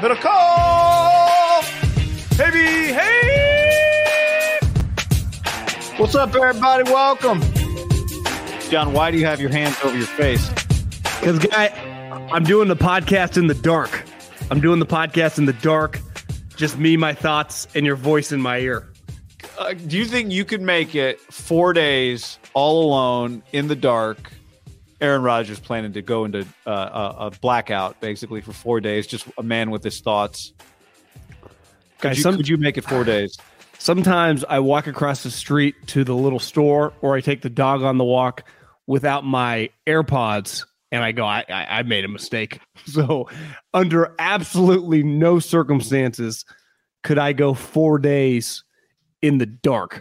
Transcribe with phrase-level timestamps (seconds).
[0.00, 1.60] Middle call.
[2.36, 4.60] Heavy, hey.
[5.96, 6.84] What's up, everybody?
[6.84, 7.40] Welcome.
[8.70, 10.48] John, why do you have your hands over your face?
[11.02, 11.66] Because, guy,
[12.32, 14.04] I'm doing the podcast in the dark.
[14.52, 15.98] I'm doing the podcast in the dark.
[16.54, 18.88] Just me, my thoughts, and your voice in my ear.
[19.58, 24.30] Uh, do you think you could make it four days all alone in the dark?
[25.00, 26.70] Aaron Rodgers planning to go into uh,
[27.18, 30.52] a, a, blackout basically for four days, just a man with his thoughts.
[31.40, 31.50] Could,
[32.00, 33.36] Guys, you, some, could you make it four days?
[33.78, 37.82] Sometimes I walk across the street to the little store, or I take the dog
[37.82, 38.44] on the walk
[38.86, 42.60] without my AirPods, and I go, I, I, I made a mistake.
[42.86, 43.28] So,
[43.74, 46.46] under absolutely no circumstances
[47.02, 48.64] could I go four days
[49.20, 50.00] in the dark.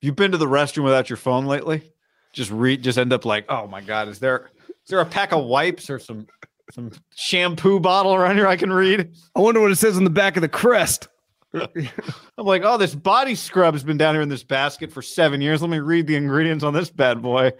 [0.00, 1.92] You've been to the restroom without your phone lately?
[2.36, 5.32] Just read, just end up like, oh my god, is there is there a pack
[5.32, 6.26] of wipes or some
[6.70, 9.10] some shampoo bottle around here I can read?
[9.34, 11.08] I wonder what it says on the back of the crest.
[11.54, 11.88] I'm
[12.36, 15.62] like, oh, this body scrub has been down here in this basket for seven years.
[15.62, 17.52] Let me read the ingredients on this bad boy.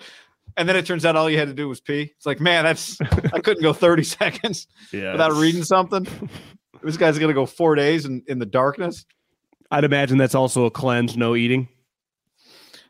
[0.59, 2.13] And then it turns out all you had to do was pee.
[2.15, 3.01] It's like, man, that's
[3.33, 6.07] I couldn't go 30 seconds yeah, without reading something.
[6.83, 9.07] This guy's gonna go four days in, in the darkness.
[9.71, 11.69] I'd imagine that's also a cleanse, no eating.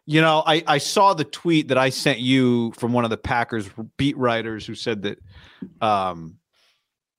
[0.06, 3.16] You know, I, I saw the tweet that I sent you from one of the
[3.16, 5.18] Packers beat writers who said that,
[5.80, 6.36] um,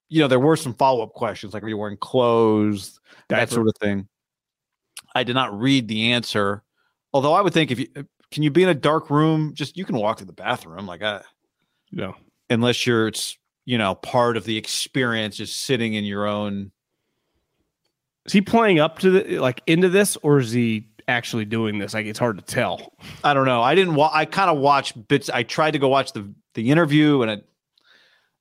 [0.07, 3.67] you know, there were some follow up questions like, are you wearing clothes, that sort
[3.67, 4.07] of thing.
[5.13, 6.63] I did not read the answer,
[7.13, 7.87] although I would think if you
[8.31, 11.01] can you be in a dark room, just you can walk to the bathroom like
[11.01, 11.21] I,
[11.91, 12.15] no,
[12.49, 16.71] unless you're it's you know part of the experience, is sitting in your own
[18.27, 21.93] is he playing up to the like into this, or is he actually doing this?
[21.93, 22.93] Like it's hard to tell.
[23.23, 23.61] I don't know.
[23.61, 23.95] I didn't.
[23.95, 25.29] Wa- I kind of watched bits.
[25.29, 27.47] I tried to go watch the the interview, and it,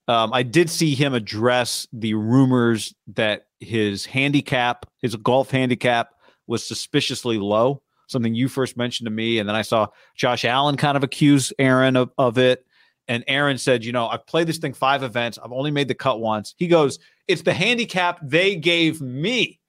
[0.08, 6.10] um, I did see him address the rumors that his handicap, his golf handicap,
[6.46, 7.82] was suspiciously low.
[8.08, 11.52] Something you first mentioned to me, and then I saw Josh Allen kind of accuse
[11.58, 12.64] Aaron of, of it.
[13.08, 15.38] And Aaron said, "You know, I've played this thing five events.
[15.42, 16.98] I've only made the cut once." He goes,
[17.28, 19.60] "It's the handicap they gave me."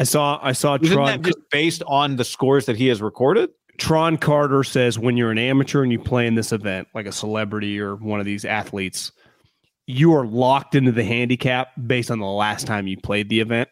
[0.00, 3.02] I saw I saw Isn't Tron that just based on the scores that he has
[3.02, 3.50] recorded.
[3.76, 7.12] Tron Carter says when you're an amateur and you play in this event, like a
[7.12, 9.12] celebrity or one of these athletes,
[9.86, 13.68] you are locked into the handicap based on the last time you played the event.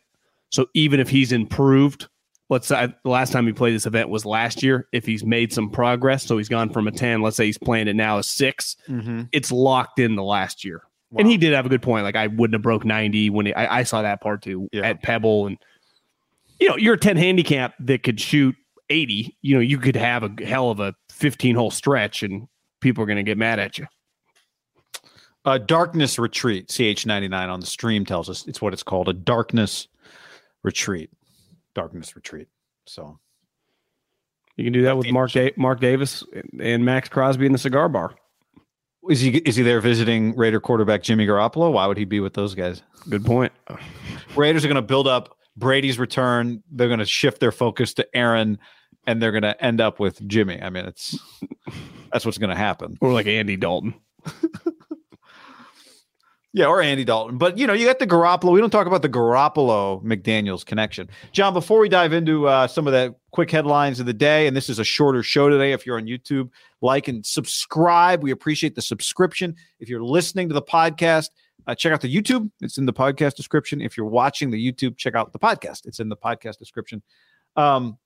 [0.51, 2.09] So even if he's improved,
[2.51, 4.87] let's say the last time he played this event was last year.
[4.93, 7.89] If he's made some progress, so he's gone from a 10, let's say he's playing
[7.89, 9.23] it now a 6 mm-hmm.
[9.33, 10.83] it's locked in the last year.
[11.11, 11.21] Wow.
[11.21, 12.05] And he did have a good point.
[12.05, 14.83] Like I wouldn't have broke 90 when he, I, I, saw that part too yeah.
[14.83, 15.57] at Pebble and
[16.59, 18.57] you know, you're a 10 handicap that could shoot
[18.91, 19.37] 80.
[19.43, 22.49] You know, you could have a hell of a 15 hole stretch and
[22.81, 23.87] people are going to get mad at you.
[25.45, 29.89] Uh, darkness retreat, CH99 on the stream tells us it's what it's called a darkness
[30.63, 31.11] retreat.
[31.75, 32.49] Darkness retreat.
[32.87, 33.19] So
[34.57, 36.25] you can do that with Mark da- Mark Davis
[36.61, 38.15] and Maxx Crosby in the cigar bar.
[39.09, 41.73] Is he is he there visiting Raider quarterback Jimmy Garoppolo?
[41.73, 42.83] Why would he be with those guys?
[43.09, 43.53] Good point.
[44.37, 48.07] Raiders are going to build up Brady's return, they're going to shift their focus to
[48.15, 48.59] Aaron,
[49.07, 50.61] and they're going to end up with Jimmy.
[50.63, 51.19] I mean, it's
[52.13, 52.97] that's what's going to happen.
[53.01, 53.95] Or like Andy Dalton.
[56.53, 57.39] yeah, or Andy Dalton.
[57.39, 58.53] But you know, you got the Garoppolo.
[58.53, 61.09] We don't talk about the Garoppolo McDaniels connection.
[61.33, 64.57] John, before we dive into uh, some of the quick headlines of the day, and
[64.57, 65.73] this is a shorter show today.
[65.73, 68.23] If you're on YouTube, like and subscribe.
[68.23, 69.57] We appreciate the subscription.
[69.81, 71.31] If you're listening to the podcast
[71.69, 72.51] uh, check out the YouTube.
[72.61, 73.83] It's in the podcast description.
[73.83, 75.87] If you're watching the YouTube, check out the podcast.
[75.87, 77.03] It's in the podcast description.
[77.57, 77.99] Um,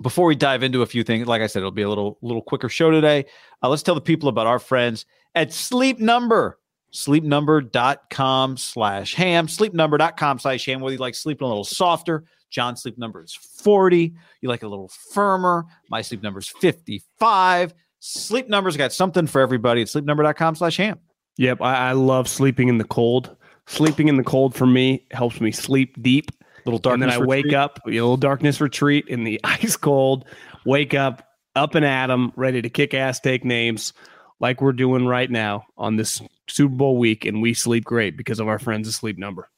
[0.00, 2.42] before we dive into a few things, like I said, it'll be a little little
[2.42, 3.26] quicker show today.
[3.62, 6.58] Uh, let's tell the people about our friends at Sleep Number.
[6.92, 9.46] Sleepnumber.com slash ham.
[9.46, 10.80] Sleepnumber.com slash ham.
[10.80, 14.14] Whether you like sleeping a little softer, John's sleep number is 40.
[14.40, 15.66] You like a little firmer.
[15.90, 17.74] My sleep number is 55.
[18.00, 21.00] Sleep Number's got something for everybody at sleepnumber.com slash ham.
[21.38, 23.34] Yep, I, I, love sleeping in the cold.
[23.66, 26.32] Sleeping in the cold for me helps me sleep deep.
[26.64, 26.94] Little darkness.
[26.94, 27.46] And then I retreat.
[27.46, 30.24] wake up, a little darkness retreat in the ice cold.
[30.66, 33.92] Wake up, up and at 'em, ready to kick ass, take names,
[34.40, 38.40] like we're doing right now on this Super Bowl week, and we sleep great because
[38.40, 39.48] of our friends at Sleep Number.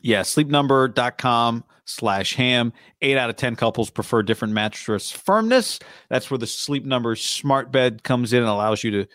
[0.00, 2.72] Yeah, sleepnumber.com slash ham.
[3.02, 5.80] Eight out of 10 couples prefer different mattress firmness.
[6.08, 9.06] That's where the Sleep Number smart bed comes in and allows you to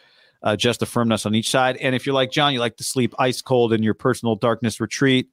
[0.44, 1.78] uh, just the firmness on each side.
[1.78, 4.80] And if you're like John, you like to sleep ice cold in your personal darkness
[4.80, 5.30] retreat.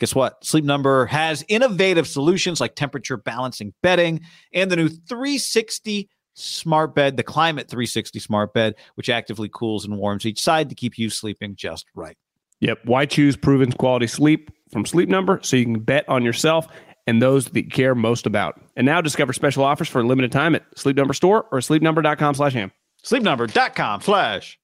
[0.00, 0.44] Guess what?
[0.44, 4.20] Sleep Number has innovative solutions like temperature balancing bedding
[4.52, 9.96] and the new 360 smart bed, the Climate 360 smart bed, which actively cools and
[9.96, 12.16] warms each side to keep you sleeping just right.
[12.60, 12.80] Yep.
[12.84, 16.66] Why choose proven quality sleep from Sleep Number so you can bet on yourself
[17.06, 18.60] and those that you care most about.
[18.76, 22.34] And now discover special offers for a limited time at Sleep Number Store or sleepnumber.com
[22.34, 22.72] slash ham.
[23.04, 24.58] Sleepnumber.com slash.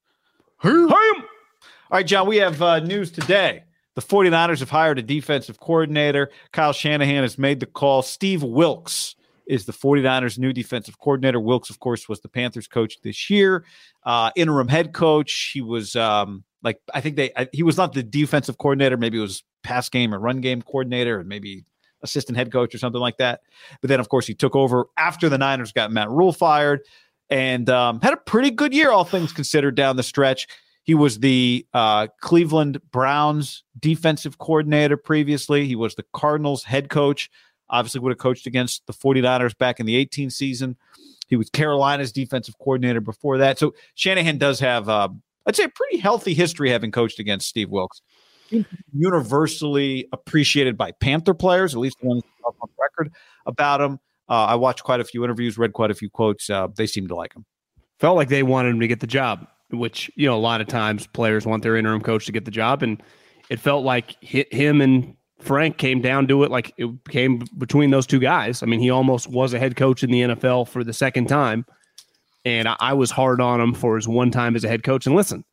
[1.90, 3.64] All right, John, we have uh, news today.
[3.96, 6.30] The 49ers have hired a defensive coordinator.
[6.52, 8.02] Kyle Shanahan has made the call.
[8.02, 9.16] Steve Wilks
[9.46, 11.40] is the 49ers' new defensive coordinator.
[11.40, 13.64] Wilks, of course, was the Panthers coach this year,
[14.04, 15.50] uh, interim head coach.
[15.52, 18.96] He was um, like, I think they, I, he was not the defensive coordinator.
[18.96, 21.64] Maybe it was pass game or run game coordinator, and maybe
[22.02, 23.40] assistant head coach or something like that.
[23.80, 26.82] But then, of course, he took over after the Niners got Matt Rhule fired
[27.30, 30.48] and um, had a pretty good year, all things considered, down the stretch.
[30.82, 35.66] He was the uh, Cleveland Browns defensive coordinator previously.
[35.66, 37.30] He was the Cardinals head coach.
[37.68, 40.76] Obviously, would have coached against the 49ers back in the 18 season.
[41.28, 43.58] He was Carolina's defensive coordinator before that.
[43.58, 45.08] So Shanahan does have, uh,
[45.46, 48.02] I'd say, a pretty healthy history having coached against Steve Wilks.
[48.92, 53.12] Universally appreciated by Panther players, at least ones on record
[53.46, 54.00] about him.
[54.30, 56.48] Uh, I watched quite a few interviews, read quite a few quotes.
[56.48, 57.44] Uh, they seemed to like him.
[57.98, 60.68] Felt like they wanted him to get the job, which you know a lot of
[60.68, 63.02] times players want their interim coach to get the job, and
[63.50, 68.06] it felt like him and Frank came down to it like it came between those
[68.06, 68.62] two guys.
[68.62, 71.66] I mean, he almost was a head coach in the NFL for the second time.
[72.44, 75.06] And I, I was hard on him for his one time as a head coach.
[75.06, 75.44] And listen,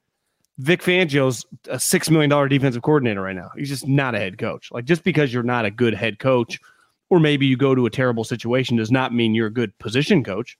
[0.59, 3.49] Vic Fangio's a six million dollar defensive coordinator right now.
[3.57, 4.71] He's just not a head coach.
[4.71, 6.59] Like just because you're not a good head coach,
[7.09, 10.23] or maybe you go to a terrible situation, does not mean you're a good position
[10.23, 10.57] coach.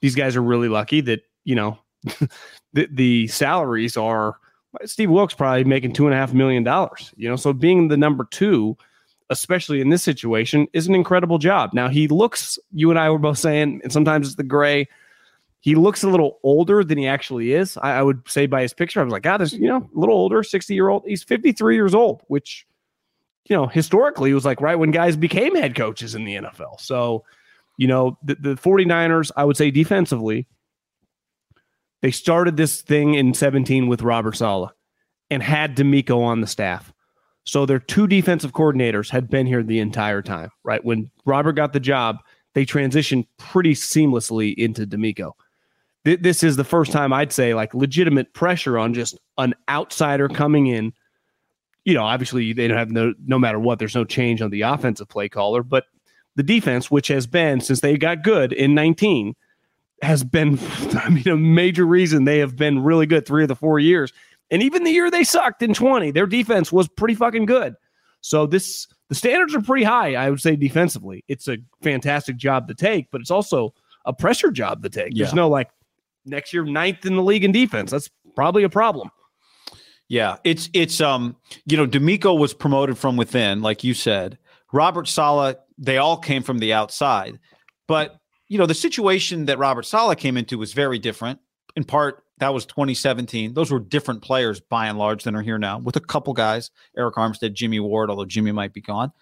[0.00, 1.78] These guys are really lucky that you know
[2.72, 4.36] the, the salaries are
[4.84, 7.12] Steve Wilks probably making two and a half million dollars.
[7.16, 8.76] You know, so being the number two,
[9.30, 11.70] especially in this situation, is an incredible job.
[11.72, 12.58] Now he looks.
[12.72, 14.88] You and I were both saying, and sometimes it's the gray.
[15.60, 17.76] He looks a little older than he actually is.
[17.78, 19.98] I, I would say by his picture, I was like, God, this you know a
[19.98, 21.04] little older, sixty year old.
[21.06, 22.66] He's fifty three years old, which
[23.48, 26.80] you know historically it was like right when guys became head coaches in the NFL.
[26.80, 27.24] So
[27.76, 30.46] you know the, the 49ers, I would say defensively
[32.02, 34.70] they started this thing in 17 with Robert Saleh
[35.30, 36.92] and had DeMeco on the staff.
[37.44, 40.84] So their two defensive coordinators had been here the entire time, right?
[40.84, 42.18] When Robert got the job,
[42.54, 45.32] they transitioned pretty seamlessly into DeMeco.
[46.04, 50.28] Th- this is the first time I'd say like legitimate pressure on just an outsider
[50.28, 50.92] coming in.
[51.88, 54.60] You know, obviously they don't have no no matter what, there's no change on the
[54.60, 55.86] offensive play caller, but
[56.36, 59.34] the defense, which has been since they got good in 19,
[60.02, 60.58] has been,
[60.94, 64.12] I mean, a major reason they have been really good three of the four years.
[64.50, 67.74] And even the year they sucked in 20, their defense was pretty fucking good.
[68.20, 71.24] So this the standards are pretty high, I would say defensively.
[71.26, 73.72] It's a fantastic job to take, but it's also
[74.04, 75.12] a pressure job to take.
[75.12, 75.24] Yeah.
[75.24, 75.70] There's no like
[76.26, 77.90] next year ninth in the league in defense.
[77.90, 79.10] That's probably a problem.
[80.08, 84.38] Yeah, it's it's um you know DeMeco was promoted from within, like you said.
[84.72, 87.38] Robert Saleh, they all came from the outside,
[87.86, 88.18] but
[88.48, 91.38] you know, the situation that Robert Saleh came into was very different.
[91.76, 93.54] In part, that was 2017.
[93.54, 96.70] Those were different players by and large than are here now, with a couple guys,
[96.96, 99.12] Arik Armstead, Jimmy Ward, although Jimmy might be gone.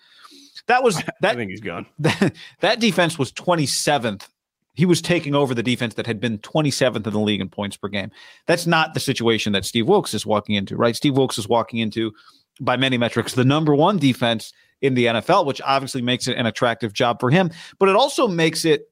[0.69, 1.33] That was that.
[1.33, 1.87] I think he's gone.
[1.99, 4.29] That, that defense was 27th.
[4.77, 7.77] He was taking over the defense that had been 27th in the league in points
[7.77, 8.11] per game.
[8.47, 10.95] That's not the situation that Steve Wilks is walking into, right?
[10.95, 12.13] Steve Wilks is walking into,
[12.61, 14.53] by many metrics, the number one defense
[14.83, 17.51] in the NFL, which obviously makes it an attractive job for him.
[17.79, 18.91] But it also makes it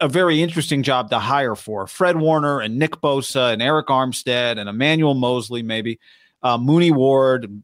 [0.00, 1.86] a very interesting job to hire for.
[1.86, 5.98] Fred Warner and Nick Bosa and Arik Armstead and Emmanuel Moseley, maybe
[6.42, 7.62] uh, Mooney Ward,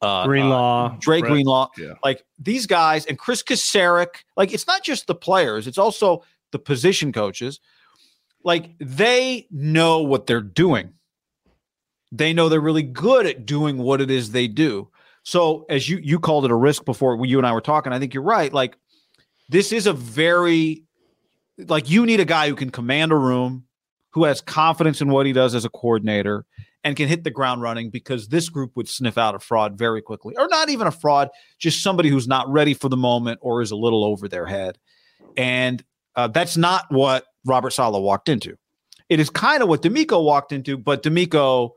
[0.00, 1.94] uh, Greenlaw, uh, Dre Greenlaw, yeah.
[2.02, 4.24] like these guys, and Kris Kocurek.
[4.36, 6.22] Like it's not just the players; it's also
[6.52, 7.60] the position coaches.
[8.44, 10.94] Like they know what they're doing.
[12.12, 14.88] They know they're really good at doing what it is they do.
[15.22, 17.98] So, as you you called it a risk before you and I were talking, I
[17.98, 18.52] think you're right.
[18.52, 18.76] Like
[19.48, 20.84] this is a very
[21.58, 23.64] like you need a guy who can command a room,
[24.10, 26.46] who has confidence in what he does as a coordinator,
[26.84, 30.00] and can hit the ground running because this group would sniff out a fraud very
[30.00, 31.28] quickly, or not even a fraud,
[31.58, 34.78] just somebody who's not ready for the moment or is a little over their head.
[35.36, 35.84] And
[36.20, 38.56] uh, that's not what Robert Saleh walked into.
[39.08, 41.70] It is kind of what DeMeco walked into, but DeMeco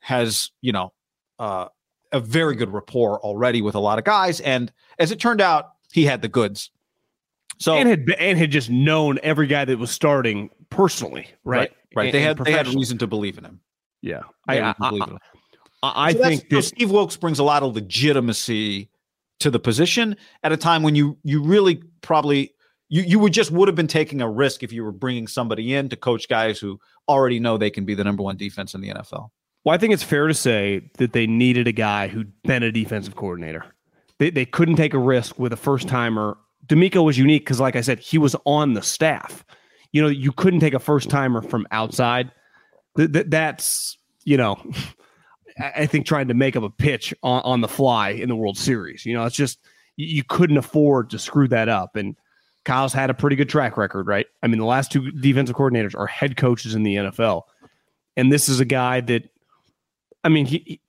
[0.00, 0.92] has, you know,
[1.38, 1.68] uh,
[2.12, 4.40] a very good rapport already with a lot of guys.
[4.40, 6.70] And as it turned out, he had the goods.
[7.58, 11.58] So and had and had just known every guy that was starting personally, right?
[11.58, 11.72] Right.
[11.96, 12.04] right.
[12.06, 13.60] And, they had they had reason to believe in him.
[14.02, 15.16] Yeah, I I, I,
[15.82, 18.90] I so think that Steve Wilks brings a lot of legitimacy
[19.40, 22.52] to the position at a time when you you really probably
[22.88, 25.74] you you would just would have been taking a risk if you were bringing somebody
[25.74, 28.80] in to coach guys who already know they can be the number one defense in
[28.80, 29.30] the NFL.
[29.64, 32.70] Well, I think it's fair to say that they needed a guy who'd been a
[32.70, 33.64] defensive coordinator.
[34.18, 36.38] They, they couldn't take a risk with a first timer.
[36.66, 39.44] DeMeco was unique because, like I said, he was on the staff.
[39.92, 42.30] You know, you couldn't take a first timer from outside.
[42.96, 44.56] Th- th- that's, you know,
[45.58, 48.58] I think trying to make up a pitch on, on the fly in the World
[48.58, 49.04] Series.
[49.04, 49.58] You know, it's just,
[49.96, 51.96] you couldn't afford to screw that up.
[51.96, 52.14] And
[52.66, 54.26] Kyle's had a pretty good track record, right?
[54.42, 57.44] I mean, the last two defensive coordinators are head coaches in the NFL.
[58.16, 59.30] And this is a guy that
[60.26, 60.80] I mean, he, he,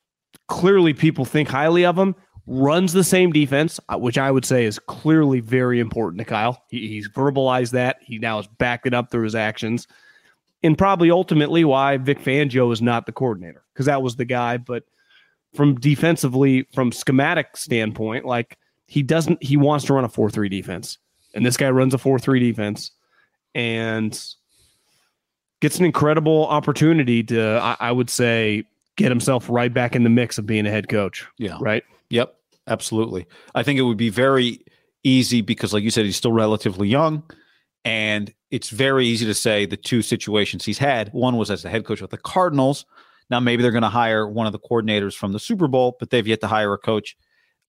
[0.48, 2.16] clearly people think highly of him.
[2.48, 6.64] Runs the same defense, uh, which I would say is clearly very important to Kyle.
[6.70, 7.98] He, he's verbalized that.
[8.02, 9.86] He now is backed it up through his actions,
[10.64, 14.58] and probably ultimately why Vic Fangio is not the coordinator because that was the guy.
[14.58, 14.86] But
[15.54, 18.58] from defensively, from schematic standpoint, like
[18.88, 21.00] he doesn't, he wants to run a four three defense,
[21.34, 22.92] and this guy runs a four three defense,
[23.56, 24.20] and
[25.60, 28.64] gets an incredible opportunity to, I, I would say,
[28.96, 31.26] get himself right back in the mix of being a head coach.
[31.38, 31.58] Yeah.
[31.60, 31.84] Right.
[32.10, 32.36] Yep.
[32.68, 33.26] Absolutely.
[33.56, 34.60] I think it would be very
[35.04, 37.24] easy because, like you said, he's still relatively young.
[37.86, 41.10] And it's very easy to say the two situations he's had.
[41.14, 42.86] One was as the head coach with the Cardinals.
[43.30, 46.10] Now, maybe they're going to hire one of the coordinators from the Super Bowl, but
[46.10, 47.18] they've yet to hire a coach.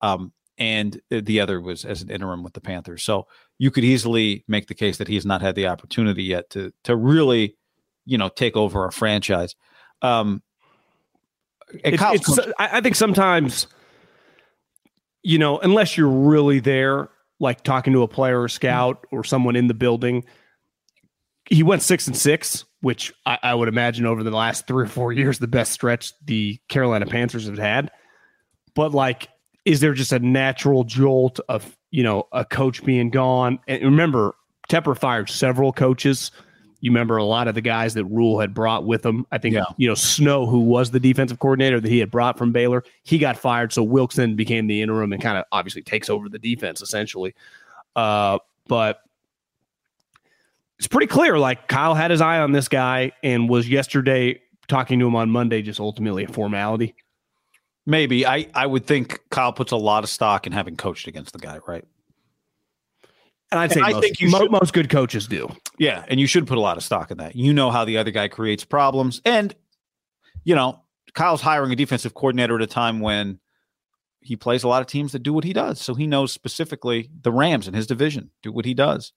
[0.02, 3.04] Um, and the other was as an interim with the Panthers.
[3.04, 6.72] So you could easily make the case that he's not had the opportunity yet to
[6.84, 7.56] to really,
[8.06, 9.54] you know, take over a franchise.
[10.00, 10.42] Um,
[11.84, 13.66] it's, it's, I think sometimes,
[15.22, 17.10] you know, unless you're really there,
[17.40, 20.24] like talking to a player or scout or someone in the building,
[21.50, 24.88] he went six and six, which I, I would imagine over the last three or
[24.88, 27.90] four years, the best stretch the Carolina Panthers have had.
[28.74, 29.28] But like,
[29.64, 33.58] is there just a natural jolt of you know a coach being gone?
[33.68, 34.34] And remember,
[34.68, 36.30] Tepper fired several coaches
[36.80, 39.26] you remember a lot of the guys that Rhule had brought with him.
[39.32, 39.64] I think, yeah.
[39.76, 43.18] you know, Snow, who was the defensive coordinator that he had brought from Baylor, he
[43.18, 43.72] got fired.
[43.72, 47.34] So Wilks then became the interim and kind of obviously takes over the defense essentially.
[47.96, 49.02] Uh, but
[50.78, 55.00] it's pretty clear like Kyle had his eye on this guy and was yesterday talking
[55.00, 56.94] to him on Monday just ultimately a formality.
[57.88, 58.26] Maybe.
[58.26, 61.38] I, I would think Kyle puts a lot of stock in having coached against the
[61.38, 61.86] guy, right?
[63.50, 65.48] And I'd say I most, think you should, most good coaches do.
[65.78, 67.34] Yeah, and you should put a lot of stock in that.
[67.34, 69.56] You know how the other guy creates problems, and
[70.44, 70.82] you know
[71.14, 73.40] Kyle's hiring a defensive coordinator at a time when
[74.20, 75.80] he plays a lot of teams that do what he does.
[75.80, 79.14] So he knows specifically the Rams in his division do what he does,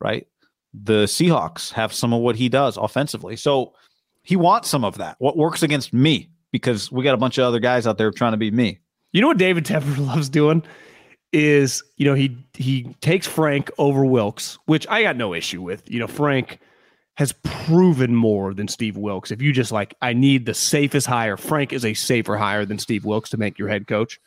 [0.00, 0.26] right?
[0.72, 3.36] The Seahawks have some of what he does offensively.
[3.36, 3.74] So
[4.22, 5.16] he wants some of that.
[5.18, 8.32] What works against me because we got a bunch of other guys out there trying
[8.32, 8.78] to be me.
[9.12, 10.62] You know what David Tepper loves doing?
[11.32, 15.88] is you know he he takes Frank over Wilks, which I got no issue with.
[15.90, 16.58] You know Frank
[17.16, 19.30] has proven more than Steve Wilks.
[19.30, 22.78] If you just like I need the safest hire, Frank is a safer hire than
[22.78, 24.18] Steve Wilks to make your head coach.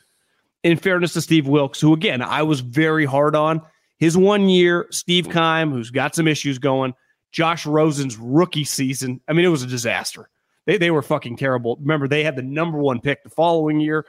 [0.62, 3.60] In fairness to Steve Wilks, who again I was very hard on
[3.98, 6.94] his one year, Steve Keim, who's got some issues going,
[7.32, 9.20] Josh Rosen's rookie season.
[9.28, 10.29] I mean, it was a disaster.
[10.66, 11.76] They they were fucking terrible.
[11.80, 14.06] Remember, they had the number one pick the following year,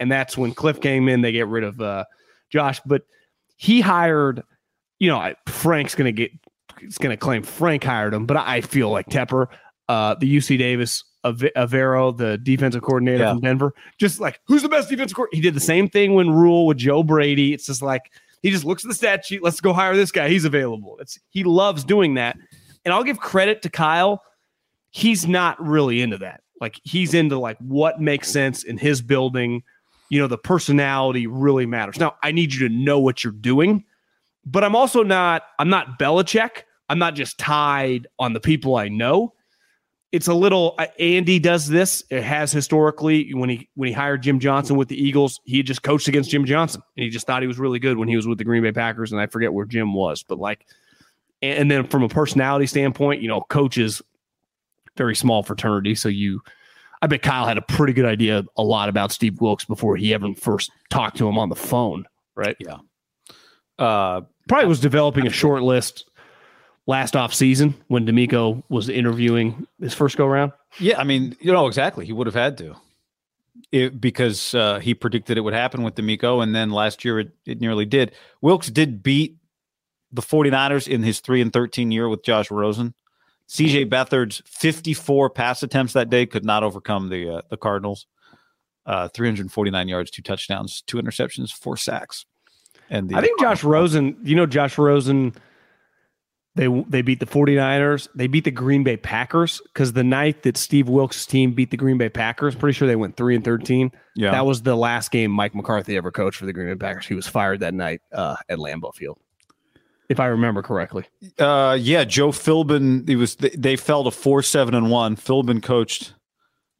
[0.00, 1.20] and that's when Cliff came in.
[1.20, 2.04] They get rid of uh,
[2.50, 3.02] Josh, but
[3.56, 4.42] he hired,
[4.98, 6.32] you know, Frank's going to get,
[6.80, 9.46] it's going to claim Frank hired him, but I feel like Tepper,
[9.88, 13.30] uh, the UC Davis, Evero, the defensive coordinator yeah.
[13.30, 15.36] from Denver, just like, who's the best defensive coordinator?
[15.36, 17.54] He did the same thing when Rhule with Joe Brady.
[17.54, 18.10] It's just like,
[18.42, 19.44] he just looks at the stat sheet.
[19.44, 20.28] Let's go hire this guy.
[20.28, 20.96] He's available.
[20.98, 22.36] It's, he loves doing that.
[22.84, 24.24] And I'll give credit to Kyle.
[24.92, 26.42] He's not really into that.
[26.60, 29.64] Like he's into like what makes sense in his building
[30.12, 31.98] you know, the personality really matters.
[31.98, 33.82] Now, I need you to know what you're doing,
[34.44, 36.64] but I'm also not, I'm not Belichick.
[36.90, 39.32] I'm not just tied on the people I know.
[40.12, 42.04] It's a little uh, Andy does this.
[42.10, 45.82] It has historically when he when he hired Jim Johnson with the Eagles, he just
[45.82, 48.26] coached against Jim Johnson and he just thought he was really good when he was
[48.26, 49.12] with the Green Bay Packers.
[49.12, 50.66] And I forget where Jim was, but like,
[51.40, 54.02] and then from a personality standpoint, you know, coaches
[54.96, 56.40] very small fraternity, so you
[57.02, 60.14] I bet Kyle had a pretty good idea a lot about Steve Wilks before he
[60.14, 62.06] ever first talked to him on the phone,
[62.36, 62.56] right?
[62.60, 62.78] Yeah.
[63.78, 66.08] Uh, Probably was developing a short list
[66.86, 70.52] last off season when DeMeco was interviewing his first go round.
[70.78, 72.06] Yeah, I mean, you know exactly.
[72.06, 72.76] He would have had to,
[73.70, 77.32] it, because uh, he predicted it would happen with DeMeco, and then last year it,
[77.46, 78.12] it nearly did.
[78.40, 79.36] Wilks did beat
[80.12, 82.94] the 49ers in his three and thirteen year with Josh Rosen.
[83.52, 88.06] CJ Beathard's 54 pass attempts that day could not overcome the uh, the Cardinals.
[88.86, 92.24] Uh, 349 yards, two touchdowns, two interceptions, four sacks.
[92.88, 95.34] And I think Josh Rosen, you know, Josh Rosen
[96.54, 98.08] They they beat the 49ers.
[98.14, 101.76] They beat the Green Bay Packers because the night that Steve Wilks' team beat the
[101.76, 103.92] Green Bay Packers, pretty sure they went three and thirteen.
[104.16, 104.32] Yeah.
[104.32, 107.06] That was the last game Mike McCarthy ever coached for the Green Bay Packers.
[107.06, 109.18] He was fired that night uh, at Lambeau Field,
[110.08, 111.04] if I remember correctly.
[111.38, 113.08] Uh, yeah, Joe Philbin.
[113.08, 113.36] He was.
[113.36, 115.16] They, they fell to four, seven, and one.
[115.16, 116.14] Philbin coached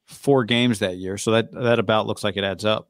[0.06, 2.88] four games that year, so that that about looks like it adds up.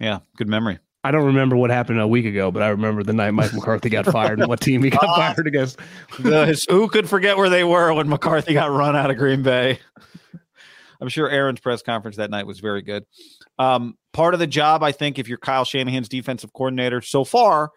[0.00, 0.78] Yeah, good memory.
[1.06, 3.90] I don't remember what happened a week ago, but I remember the night Mike McCarthy
[3.90, 5.78] got fired and what team he got fired against.
[6.18, 9.80] The- who could forget where they were when McCarthy got run out of Green Bay?
[11.02, 13.04] I'm sure Aaron's press conference that night was very good.
[13.58, 17.70] Um, part of the job, I think, if you're Kyle Shanahan's defensive coordinator so far,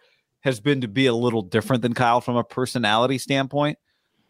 [0.47, 3.77] has been to be a little different than Kyle from a personality standpoint.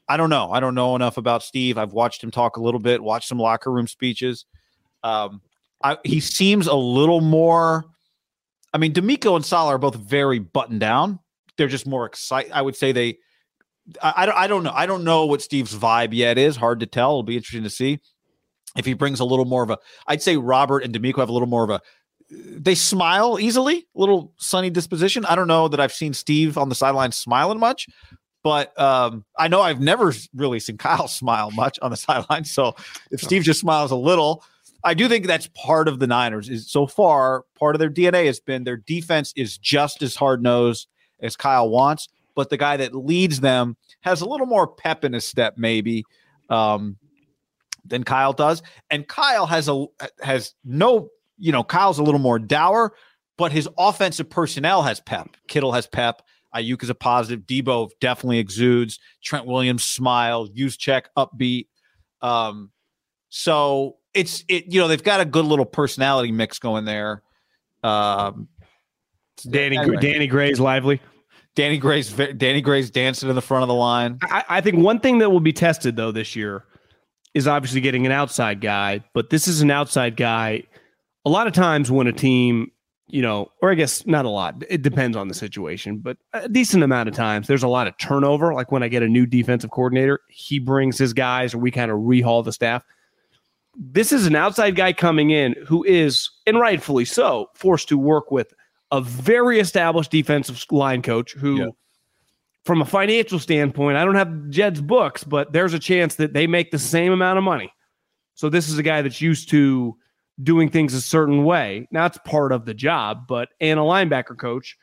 [0.09, 0.51] I don't know.
[0.51, 1.77] I don't know enough about Steve.
[1.77, 4.45] I've watched him talk a little bit, watched some locker room speeches.
[5.03, 5.41] Um,
[5.83, 7.85] I, he seems a little more.
[8.73, 11.19] I mean, DeMeco and Saleh are both very buttoned down.
[11.57, 12.51] They're just more excited.
[12.51, 13.17] I would say they.
[14.01, 14.35] I, I don't.
[14.37, 14.73] I don't know.
[14.73, 16.55] I don't know what Steve's vibe yet is.
[16.55, 17.11] Hard to tell.
[17.11, 17.99] It'll be interesting to see
[18.77, 19.77] if he brings a little more of a.
[20.07, 21.81] I'd say Robert and DeMeco have a little more of a.
[22.29, 25.25] They smile easily, a little sunny disposition.
[25.25, 27.87] I don't know that I've seen Steve on the sideline smiling much,
[28.43, 32.43] but um, I know I've never really seen Kyle smile much on the sideline.
[32.43, 32.75] So
[33.11, 34.43] if Steve just smiles a little,
[34.83, 36.49] I do think that's part of the Niners.
[36.49, 40.43] Is so far part of their DNA has been their defense is just as hard
[40.43, 40.87] nosed
[41.21, 45.13] as Kyle wants, but the guy that leads them has a little more pep in
[45.13, 46.05] his step, maybe.
[46.49, 46.97] Um,
[47.89, 49.85] than Kyle does, and Kyle has a
[50.21, 52.93] has no, you know, Kyle's a little more dour,
[53.37, 55.37] but his offensive personnel has pep.
[55.47, 56.21] Kittle has pep.
[56.55, 57.45] Aiyuk is a positive.
[57.45, 58.99] Deebo definitely exudes.
[59.23, 60.47] Trent Williams smile.
[60.47, 61.67] Juszczyk upbeat.
[62.21, 62.71] Um,
[63.29, 64.71] so it's it.
[64.71, 67.21] You know they've got a good little personality mix going there.
[67.83, 68.47] Um,
[69.49, 69.97] Danny Anyway.
[69.97, 71.01] Danny Gray's lively.
[71.55, 74.19] Danny Gray's Danny Gray's dancing in the front of the line.
[74.23, 76.63] I, I think one thing that will be tested though this year
[77.33, 80.63] is obviously getting an outside guy, but this is an outside guy.
[81.27, 82.71] A lot of times when a team,
[83.07, 86.47] you know, or I guess not a lot, it depends on the situation, but a
[86.47, 88.53] decent amount of times there's a lot of turnover.
[88.53, 91.91] Like when I get a new defensive coordinator, he brings his guys or we kind
[91.91, 92.81] of rehaul the staff.
[93.75, 98.31] This is an outside guy coming in who is, and rightfully so, forced to work
[98.31, 98.53] with
[98.93, 101.65] a very established defensive line coach who Yeah.
[102.63, 106.47] from a financial standpoint, I don't have Jed's books, but there's a chance that they
[106.47, 107.73] make the same amount of money.
[108.35, 109.97] So this is a guy that's used to
[110.41, 111.87] doing things a certain way.
[111.91, 114.77] Now it's part of the job, but and a linebacker coach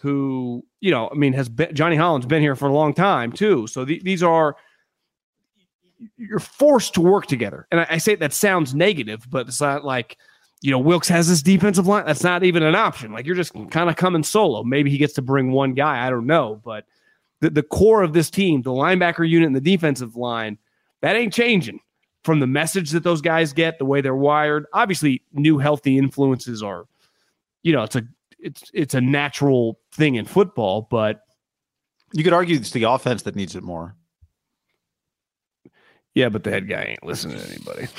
[0.00, 3.32] who, you know, I mean, has been Johnny Holland's been here for a long time
[3.32, 3.66] too.
[3.66, 4.56] So the, these are
[6.16, 7.66] you're forced to work together.
[7.70, 10.18] And I, I say that sounds negative, but it's not like
[10.62, 12.06] you know, Wilks has this defensive line.
[12.06, 13.12] That's not even an option.
[13.12, 14.62] Like you're just kind of coming solo.
[14.62, 16.06] Maybe he gets to bring one guy.
[16.06, 16.60] I don't know.
[16.64, 16.84] But
[17.40, 20.58] the, the core of this team, the linebacker unit and the defensive line,
[21.00, 21.80] that ain't changing
[22.24, 24.66] from the message that those guys get, the way they're wired.
[24.72, 26.84] Obviously, new healthy influences are,
[27.62, 28.02] you know, it's a
[28.38, 31.20] it's it's a natural thing in football, but
[32.12, 33.96] You could argue it's the offense that needs it more.
[36.14, 37.88] yeah, but the head guy ain't listening to anybody.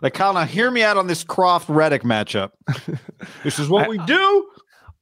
[0.00, 2.52] Like Kyle, now hear me out on this Kroft Reddick matchup.
[3.44, 4.48] this is what we do.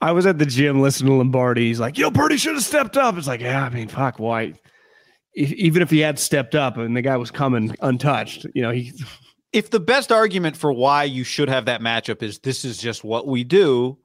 [0.01, 1.67] I was at the gym listening to Lombardi.
[1.69, 4.55] He's like, "Yo, Purdy should have stepped up." It's like, yeah, I mean, fuck, why?
[5.37, 8.71] If, even if he had stepped up and the guy was coming untouched, you know,
[8.71, 8.93] he
[9.53, 13.05] If the best argument for why you should have that matchup is this is just
[13.05, 13.97] what we do,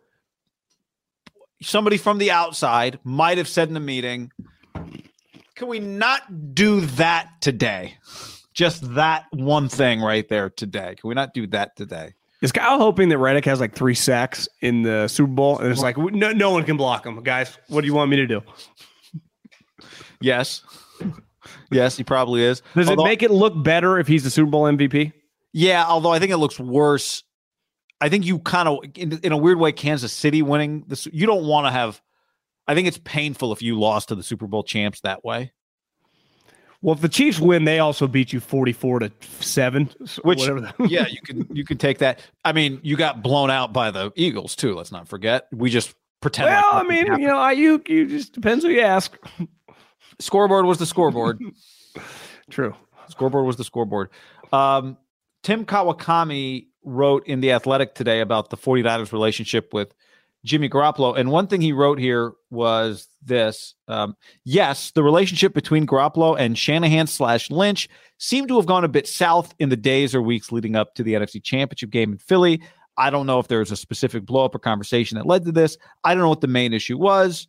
[1.61, 4.31] somebody from the outside might have said in the meeting,
[5.55, 7.97] can we not do that today?
[8.53, 10.95] Just that one thing right there today.
[10.97, 12.13] Can we not do that today?
[12.41, 15.81] is Kyle hoping that Reddick has like three sacks in the Super Bowl, and it's
[15.81, 17.57] like no, no one can block him, guys.
[17.67, 18.41] What do you want me to do?
[20.19, 20.63] Yes.
[21.71, 22.61] yes, he probably is.
[22.75, 25.13] Does Although- it make it look better if he's the Super Bowl MVP?
[25.53, 27.23] Yeah, although I think it looks worse.
[27.99, 31.07] I think you kind of, in, in a weird way, Kansas City winning this.
[31.11, 32.01] You don't want to have.
[32.67, 35.51] I think it's painful if you lost to the Super Bowl champs that way.
[36.81, 39.89] Well, if the Chiefs win, they also beat you forty-four to seven,
[40.23, 40.41] Which-
[40.79, 42.21] yeah, you can you can take that.
[42.43, 44.73] I mean, you got blown out by the Eagles too.
[44.73, 45.47] Let's not forget.
[45.51, 46.49] We just pretend.
[46.49, 47.21] like well, I mean, happened.
[47.21, 49.15] you know, Aiyuk, you just depends who you ask.
[50.21, 51.39] Scoreboard was the scoreboard.
[52.49, 52.75] True.
[53.09, 54.09] Scoreboard was the scoreboard.
[54.53, 54.97] Um,
[55.43, 59.93] Tim Kawakami wrote in The Athletic today about the 49ers relationship with
[60.43, 61.17] Jimmy Garoppolo.
[61.17, 66.57] And one thing he wrote here was this um, Yes, the relationship between Garoppolo and
[66.57, 70.51] Shanahan slash Lynch seemed to have gone a bit south in the days or weeks
[70.51, 72.61] leading up to the NFC Championship game in Philly.
[72.97, 75.51] I don't know if there was a specific blow up or conversation that led to
[75.51, 75.77] this.
[76.03, 77.47] I don't know what the main issue was.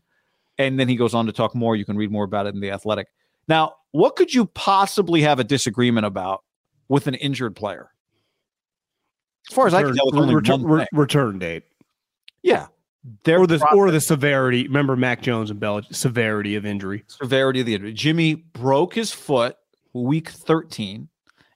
[0.58, 1.76] And then he goes on to talk more.
[1.76, 3.08] You can read more about it in The Athletic.
[3.48, 6.44] Now, what could you possibly have a disagreement about
[6.88, 7.90] with an injured player?
[9.48, 10.86] As far as I can tell, only return, one thing.
[10.92, 11.64] return date.
[12.42, 12.68] Yeah.
[13.24, 14.68] Their Or the or the severity.
[14.68, 17.02] Remember Mac Jones and Bell severity of injury.
[17.08, 17.92] severity of the injury.
[17.92, 19.56] Jimmy broke his foot
[19.92, 21.08] week 13.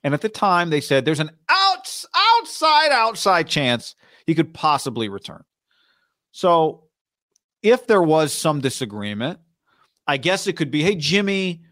[0.03, 3.95] And at the time, they said there's an outs, outside, outside chance
[4.27, 5.45] he could possibly return.
[6.33, 6.85] So
[7.63, 9.39] if there was some disagreement,
[10.07, 11.63] I guess it could be, hey, Jimmy,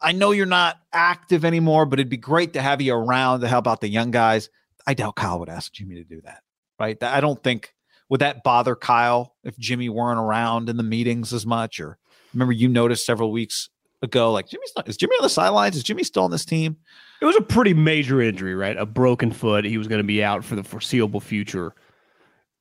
[0.00, 3.48] I know you're not active anymore, but it'd be great to have you around to
[3.48, 4.50] help out the young guys.
[4.86, 6.42] I doubt Kyle would ask Jimmy to do that,
[6.80, 7.00] right?
[7.02, 7.74] I don't think
[8.08, 11.80] would that bother Kyle if Jimmy weren't around in the meetings as much?
[11.80, 11.98] Or
[12.34, 13.70] remember you noticed several weeks
[14.02, 15.76] ago, like Jimmy's not is Jimmy on the sidelines?
[15.76, 16.76] Is Jimmy still on this team?
[17.20, 18.76] It was a pretty major injury, right?
[18.76, 19.64] A broken foot.
[19.64, 21.74] He was going to be out for the foreseeable future.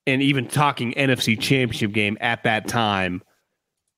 [0.07, 3.21] And even talking NFC championship game at that time,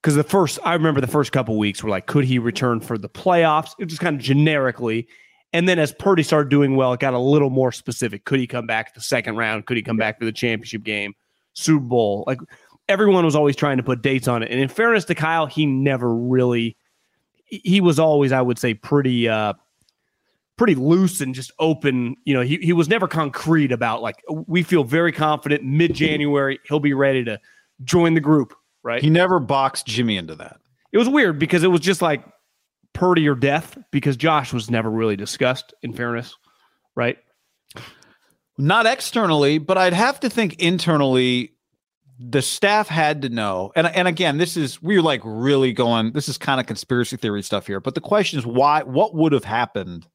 [0.01, 2.97] because the first, I remember the first couple weeks were like, could he return for
[2.97, 3.71] the playoffs?
[3.79, 5.07] It was just kind of generically.
[5.53, 8.25] And then as Purdy started doing well, it got a little more specific.
[8.25, 9.65] Could he come back the second round?
[9.65, 11.13] Could he come back for the championship game,
[11.53, 12.25] Super Bowl?
[12.27, 12.39] Like
[12.89, 14.51] everyone was always trying to put dates on it.
[14.51, 16.75] And in fairness to Kyle, he never really,
[17.45, 19.53] he was always, I would say, pretty, uh,
[20.57, 22.15] pretty loose and just open.
[22.25, 26.59] You know, he, he was never concrete about like we feel very confident mid January
[26.67, 27.39] he'll be ready to
[27.83, 28.53] join the group.
[28.83, 29.01] Right.
[29.01, 30.57] He never boxed Jimmy into that.
[30.91, 32.23] it was weird because it was just like
[32.93, 35.73] Purdy or death because Josh was never really discussed.
[35.81, 36.35] In fairness,
[36.95, 37.17] right?
[38.57, 41.51] Not externally, but I'd have to think internally.
[42.19, 46.11] The staff had to know, and and again, this is we're like really going.
[46.11, 47.79] This is kind of conspiracy theory stuff here.
[47.79, 48.83] But the question is, why?
[48.83, 50.07] What would have happened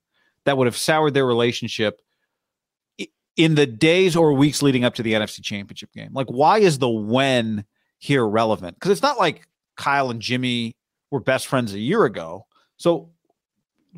[0.49, 2.01] that would have soured their relationship
[3.37, 6.11] in the days or weeks leading up to the NFC Championship game?
[6.13, 7.65] Like, why is the when
[7.99, 8.77] here relevant?
[8.77, 10.75] Because it's not like Kyle and Jimmy
[11.11, 12.47] were best friends a year ago.
[12.79, 13.11] So,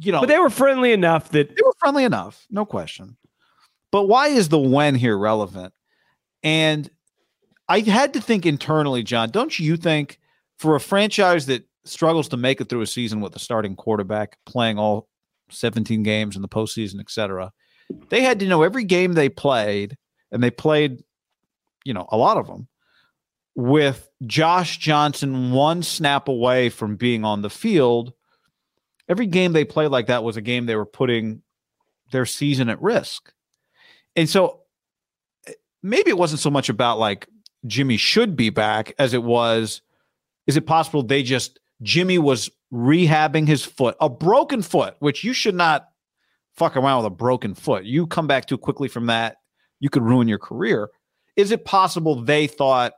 [0.00, 3.16] you know, But they were friendly enough that they were friendly enough, no question.
[3.92, 5.72] But why is the when here relevant?
[6.42, 6.90] And
[7.68, 10.18] I had to think internally, John, don't you think
[10.58, 14.38] for a franchise that struggles to make it through a season with a starting quarterback
[14.46, 15.08] playing all
[15.50, 17.52] 17 games in the postseason, et cetera,
[18.08, 19.96] they had to know every game they played,
[20.30, 21.02] and they played,
[21.84, 22.68] you know, a lot of them
[23.54, 28.12] with Josh Johnson one snap away from being on the field.
[29.08, 31.42] Every game they played like that was a game they were putting
[32.12, 33.32] their season at risk.
[34.16, 34.60] And so
[35.46, 37.28] eh, maybe it wasn't so much about like
[37.66, 39.82] Jimmy should be back as it was
[40.46, 45.32] is it possible they just Jimmy was rehabbing his foot, a broken foot, which you
[45.32, 45.88] should not
[46.56, 47.84] fuck around with a broken foot.
[47.84, 49.36] You come back too quickly from that,
[49.80, 50.90] you could ruin your career.
[51.36, 52.92] Is it possible they thought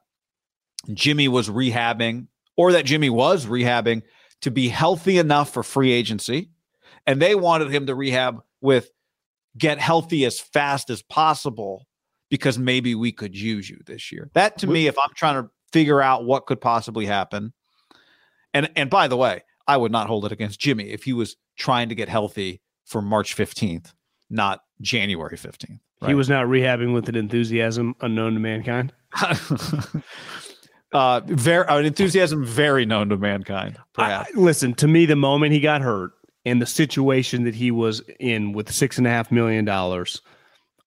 [0.92, 4.02] Jimmy was rehabbing or that Jimmy was rehabbing
[4.40, 6.50] to be healthy enough for free agency?
[7.06, 8.90] And they wanted him to rehab with
[9.56, 11.86] get healthy as fast as possible
[12.30, 14.30] because maybe we could use you this year.
[14.34, 17.52] That to me, if I'm trying to figure out what could possibly happen,
[18.54, 21.36] and and by the way, I would not hold it against Jimmy if he was
[21.56, 23.92] trying to get healthy for March 15th,
[24.30, 25.78] not January 15th.
[26.06, 28.92] he was not rehabbing with an enthusiasm unknown to mankind.
[30.92, 33.78] uh, very an enthusiasm very known to mankind.
[33.96, 36.12] I- listen, to me, the moment he got hurt
[36.44, 40.20] and the situation that he was in with six and a half million dollars,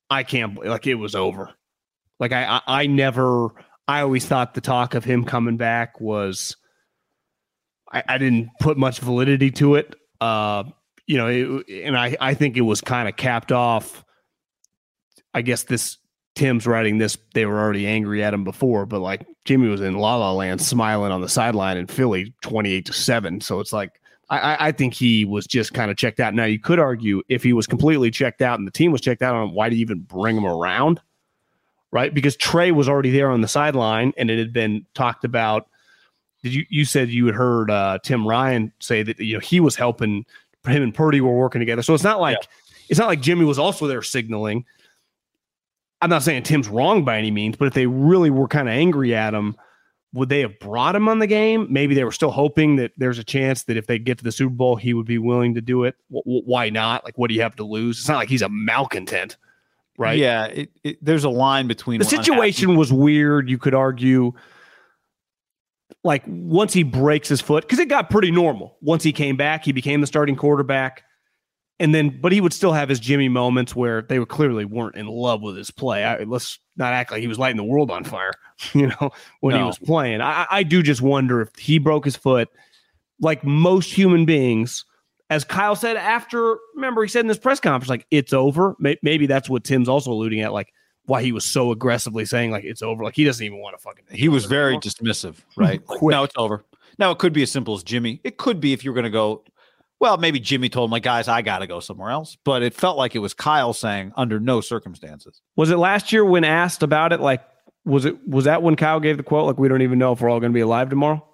[0.09, 1.51] I can't like it was over.
[2.19, 3.49] Like I, I, I never.
[3.88, 6.55] I always thought the talk of him coming back was.
[7.91, 9.95] I, I didn't put much validity to it.
[10.19, 10.63] Uh,
[11.08, 14.04] you know, it, and I, I think it was kind of capped off.
[15.34, 15.98] I guess this
[16.36, 17.17] Tim's writing this.
[17.34, 20.62] They were already angry at him before, but like Jimmy was in La La Land,
[20.62, 23.39] smiling on the sideline in Philly, twenty-eight to seven.
[23.41, 26.34] So it's like I- I think he was just kind of checked out.
[26.34, 29.21] Now you could argue if he was completely checked out and the team was checked
[29.21, 31.00] out on him, why do you even bring him around?
[31.91, 32.12] Right?
[32.13, 35.67] Because Trey was already there on the sideline and it had been talked about.
[36.45, 39.60] Did you you said you had heard uh, Tim Ryan say that you know he
[39.60, 40.23] was helping
[40.67, 41.81] him and Purdy were working together.
[41.81, 42.38] So it's not like
[42.88, 44.63] it's not like Jimmy was also there signaling.
[46.03, 48.73] I'm not saying Tim's wrong by any means, but if they really were kind of
[48.75, 49.55] angry at him,
[50.13, 51.65] would they have brought him on the game?
[51.67, 54.31] Maybe they were still hoping that there's a chance that if they get to the
[54.31, 55.95] Super Bowl, he would be willing to do it.
[56.12, 57.03] W- w- why not?
[57.05, 57.97] Like, what do you have to lose?
[57.99, 59.38] It's not like he's a malcontent,
[59.97, 60.19] right?
[60.19, 63.49] Yeah, it, it, there's a line between The unhappy- situation was weird.
[63.49, 64.34] You could argue,
[66.05, 68.77] like, once he breaks his foot, because it got pretty normal.
[68.79, 71.03] Once he came back, he became the starting quarterback.
[71.79, 74.95] and then but he would still have his Jimmy moments where they were clearly weren't
[74.95, 76.03] in love with his play.
[76.05, 78.31] I, let's not act like he was lighting the world on fire,
[78.73, 79.61] you know, when no.
[79.61, 80.21] he was playing.
[80.21, 82.49] I, I do just wonder if he broke his foot,
[83.19, 84.85] like most human beings.
[85.31, 88.75] As Kyle said after, remember he said in this press conference, like it's over.
[88.79, 90.71] Maybe that's what Tim's also alluding at, like
[91.05, 93.03] why he was so aggressively saying like it's over.
[93.03, 94.05] Like he doesn't even want to fucking.
[94.09, 94.81] He was very anymore.
[94.81, 95.81] dismissive, right?
[96.01, 96.63] now it's over.
[96.97, 98.21] Now it could be as simple as Jimmy.
[98.23, 99.43] It could be if you're going to go
[99.99, 102.37] well, maybe Jimmy told him, like, guys, I got to go somewhere else.
[102.43, 105.41] But it felt like it was Kyle saying, under no circumstances.
[105.55, 107.21] Was it last year when asked about it?
[107.21, 107.41] Like,
[107.85, 109.45] was it was that when Kyle gave the quote?
[109.45, 111.25] Like, we don't even know if we're all going to be alive tomorrow.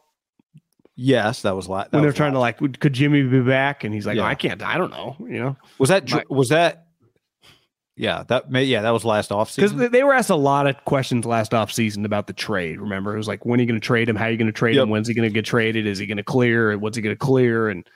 [0.95, 1.91] Yes, that was last.
[1.91, 2.59] When they're trying last.
[2.59, 3.83] to like, could Jimmy be back?
[3.83, 4.23] And he's like, yeah.
[4.23, 4.61] oh, I can't.
[4.61, 5.15] I don't know.
[5.19, 6.87] You know, was that My, was that?
[8.01, 9.77] Yeah, that may, yeah, that was last off season.
[9.77, 12.81] Because they were asked a lot of questions last off season about the trade.
[12.81, 14.15] Remember, it was like, when are you going to trade him?
[14.15, 14.81] How are you going to trade yep.
[14.81, 14.89] him?
[14.89, 15.85] When's he going to get traded?
[15.85, 16.75] Is he going to clear?
[16.79, 17.69] What's he going to clear?
[17.69, 17.87] And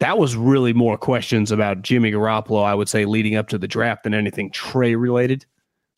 [0.00, 3.68] that was really more questions about Jimmy Garoppolo, I would say, leading up to the
[3.68, 5.46] draft than anything Trey related.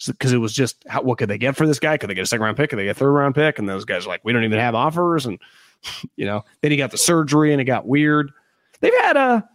[0.07, 1.97] Because so, it was just, how, what could they get for this guy?
[1.97, 2.69] Could they get a second round pick?
[2.69, 3.59] Could they get a third round pick?
[3.59, 5.25] And those guys are like, we don't even have offers.
[5.25, 5.39] And,
[6.17, 8.33] you know, then he got the surgery and it got weird.
[8.81, 9.49] They've had a,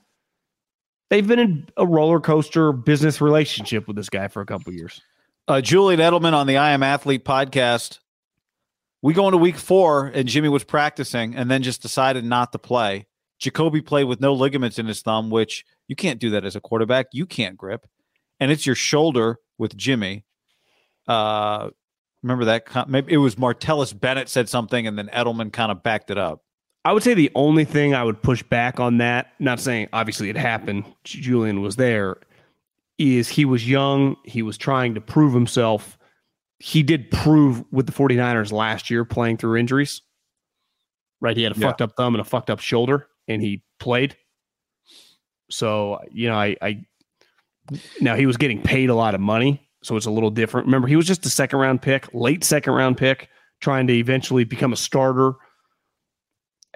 [1.10, 5.02] they've been in a roller coaster business relationship with this guy for a couple years.
[5.48, 8.00] Uh, Julian Edelman on the I Am Athlete podcast.
[9.02, 12.60] We go into week four and Jimmy was practicing and then just decided not to
[12.60, 13.08] play.
[13.40, 16.62] Jacoby played with no ligaments in his thumb, which you can't do that as a
[16.62, 17.08] quarterback.
[17.12, 17.86] You can't grip.
[18.40, 20.24] And it's your shoulder with Jimmy.
[21.08, 21.72] Uh,
[22.22, 22.88] remember that?
[22.90, 26.43] Maybe it was Martellus Bennett said something, and then Edelman kind of backed it up.
[26.86, 30.30] I would say the only thing I would push back on that, not saying obviously
[30.30, 32.18] it happened, Julian was there,
[32.98, 34.18] is he was young.
[34.26, 35.98] He was trying to prove himself.
[36.60, 40.02] He did prove with the 49ers last year playing through injuries,
[41.22, 41.36] right?
[41.36, 41.68] He had a yeah.
[41.68, 44.16] fucked up thumb and a fucked up shoulder and he played.
[45.50, 46.86] So, you know, I, I
[48.02, 50.68] now he was getting paid a lot of money, so it's a little different.
[50.68, 53.30] Remember, he was just a second round pick, late second round pick,
[53.62, 55.34] trying to eventually become a starter.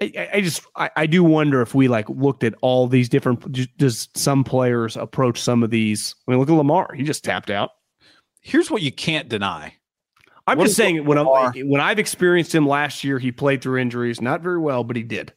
[0.01, 3.77] I, I just I, I, do wonder if we like looked at all these different
[3.77, 6.15] does some players approach some of these.
[6.27, 6.93] I mean look at Lamar.
[6.93, 7.71] He just tapped out.
[8.41, 9.73] Here's what you can't deny.
[10.45, 11.23] I'm what just saying when i
[11.63, 14.21] when I've experienced him last year he played through injuries.
[14.21, 15.33] Not very well but he did.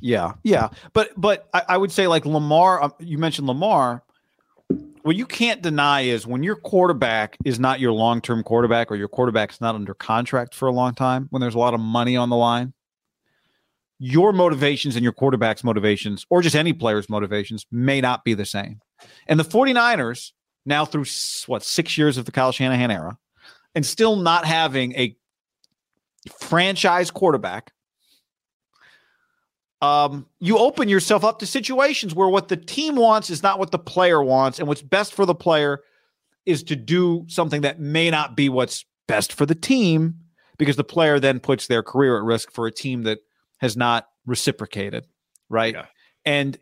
[0.00, 2.82] Yeah, yeah, but but I, I would say like Lamar.
[2.82, 4.02] Um, you mentioned Lamar.
[5.02, 8.96] What you can't deny is when your quarterback is not your long term quarterback or
[8.96, 12.16] your quarterback's not under contract for a long time, when there's a lot of money
[12.16, 12.72] on the line,
[13.98, 18.44] your motivations and your quarterback's motivations, or just any player's motivations, may not be the
[18.44, 18.80] same.
[19.26, 20.32] And the 49ers,
[20.64, 21.06] now through
[21.46, 23.18] what, six years of the Kyle Shanahan era,
[23.74, 25.16] and still not having a
[26.40, 27.72] franchise quarterback
[29.82, 33.70] um, you open yourself up to situations where what the team wants is not what
[33.70, 35.82] the player wants, and what's best for the player
[36.46, 40.14] is to do something that may not be what's best for the team
[40.58, 43.18] because the player then puts their career at risk for a team that
[43.58, 45.06] has not reciprocated,
[45.48, 45.74] right?
[45.74, 45.86] Yeah.
[46.24, 46.58] And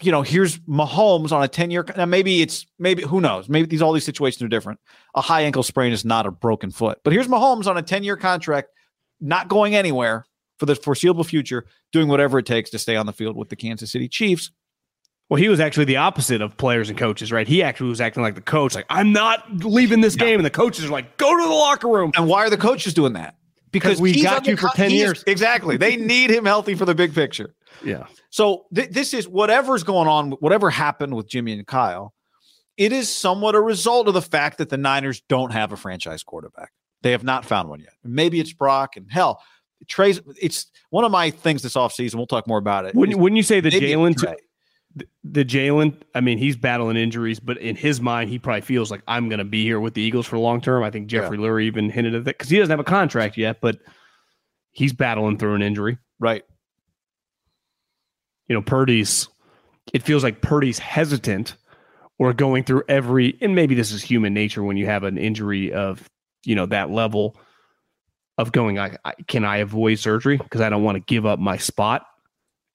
[0.00, 1.84] you know, here's Mahomes on a 10 year.
[1.96, 3.48] Now, maybe it's maybe who knows?
[3.48, 4.80] Maybe these all these situations are different.
[5.14, 8.02] A high ankle sprain is not a broken foot, but here's Mahomes on a 10
[8.02, 8.68] year contract,
[9.20, 10.24] not going anywhere
[10.58, 13.56] for the foreseeable future, doing whatever it takes to stay on the field with the
[13.56, 14.50] Kansas City Chiefs.
[15.28, 17.48] Well, he was actually the opposite of players and coaches, right?
[17.48, 20.38] He actually was acting like the coach, like, I'm not leaving this game.
[20.38, 22.12] And the coaches are like, go to the locker room.
[22.14, 23.36] And why are the coaches doing that?
[23.72, 25.24] Because we got you for 10 years.
[25.26, 25.76] exactly.
[25.76, 27.54] They need him healthy for the big picture.
[27.84, 28.06] Yeah.
[28.30, 32.14] So th- this is whatever's going on, whatever happened with Jimmy and Kyle,
[32.76, 36.22] it is somewhat a result of the fact that the Niners don't have a franchise
[36.22, 36.70] quarterback.
[37.02, 37.92] They have not found one yet.
[38.04, 39.42] Maybe it's Brock and hell,
[39.88, 42.16] Trey's it's one of my things this offseason.
[42.16, 42.94] We'll talk more about it.
[42.94, 44.16] Wouldn't, wouldn't you say the Jalen
[44.94, 48.90] the, the Jalen, I mean, he's battling injuries, but in his mind, he probably feels
[48.90, 50.82] like I'm going to be here with the Eagles for the long term.
[50.82, 51.46] I think Jeffrey yeah.
[51.46, 53.78] Lurie even hinted at that because he doesn't have a contract yet, but
[54.70, 55.98] he's battling through an injury.
[56.18, 56.44] Right.
[58.48, 59.28] You know, Purdy's,
[59.92, 61.56] it feels like Purdy's hesitant
[62.18, 65.72] or going through every, and maybe this is human nature when you have an injury
[65.72, 66.08] of,
[66.44, 67.36] you know, that level
[68.36, 71.38] of going, I, I can I avoid surgery because I don't want to give up
[71.38, 72.06] my spot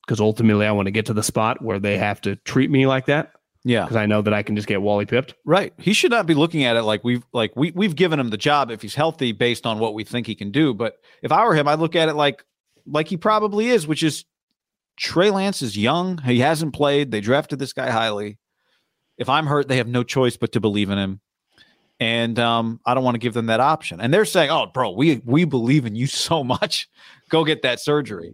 [0.07, 2.87] because ultimately I want to get to the spot where they have to treat me
[2.87, 3.33] like that.
[3.63, 5.33] Yeah, because I know that I can just get Wally pipped.
[5.43, 5.73] Right.
[5.77, 8.37] He should not be looking at it like we've like we we've given him the
[8.37, 10.73] job if he's healthy based on what we think he can do.
[10.73, 12.45] But if I were him, I'd look at it like
[12.85, 14.23] like he probably is, which is
[14.95, 16.19] Trey Lance is young.
[16.19, 17.11] He hasn't played.
[17.11, 18.37] They drafted this guy highly.
[19.17, 21.19] If I'm hurt, they have no choice but to believe in him
[21.99, 23.99] and um, I don't want to give them that option.
[23.99, 26.87] And they're saying, "Oh, bro, we we believe in you so much.
[27.29, 28.33] Go get that surgery."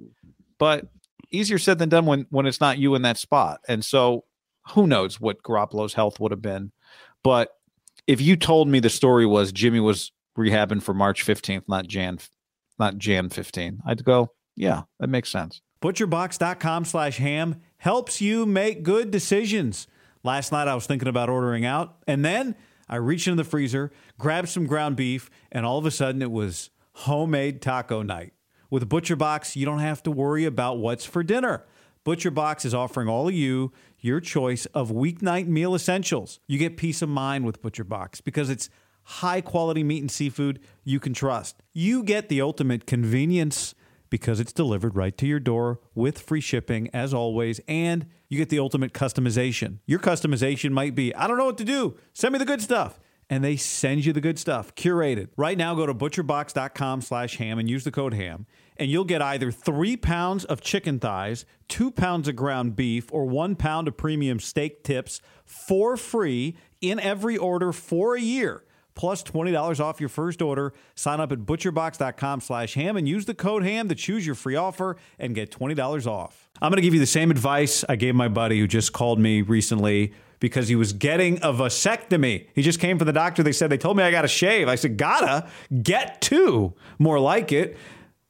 [0.57, 0.87] But
[1.33, 3.59] easier said than done when when it's not you in that spot.
[3.67, 4.23] And so
[4.69, 6.71] who knows what Garoppolo's health would have been.
[7.23, 7.49] But
[8.07, 12.19] if you told me the story was Jimmy was rehabbing for March 15th, not Jan,
[12.79, 15.61] not Jan 15, I'd go, yeah, that makes sense.
[15.81, 19.87] Butcherbox.com slash ham helps you make good decisions.
[20.23, 22.55] Last night I was thinking about ordering out, and then
[22.87, 26.31] I reached into the freezer, grabbed some ground beef, and all of a sudden it
[26.31, 28.33] was homemade taco night.
[28.73, 31.63] With ButcherBox, you don't have to worry about what's for dinner.
[32.07, 36.39] ButcherBox is offering all of you your choice of weeknight meal essentials.
[36.47, 38.71] You get peace of mind with ButcherBox because it's
[39.03, 41.61] high quality meat and seafood you can trust.
[41.71, 43.75] You get the ultimate convenience
[44.09, 48.49] because it's delivered right to your door with free shipping as always and you get
[48.49, 49.81] the ultimate customization.
[49.85, 51.95] Your customization might be, I don't know what to do.
[52.13, 52.99] Send me the good stuff
[53.33, 55.27] and they send you the good stuff curated.
[55.35, 58.45] Right now go to butcherbox.com slash ham and use the code ham
[58.77, 63.25] and you'll get either three pounds of chicken thighs two pounds of ground beef or
[63.25, 69.23] one pound of premium steak tips for free in every order for a year plus
[69.23, 70.71] $20 off your first order.
[70.93, 74.55] Sign up at butcherbox.com slash ham and use the code ham to choose your free
[74.55, 76.51] offer and get $20 off.
[76.61, 79.19] I'm going to give you the same advice i gave my buddy who just called
[79.19, 82.47] me recently because he was getting a vasectomy.
[82.53, 83.43] He just came from the doctor.
[83.43, 84.67] They said, they told me I got to shave.
[84.67, 85.49] I said, gotta
[85.81, 87.77] get two, more like it.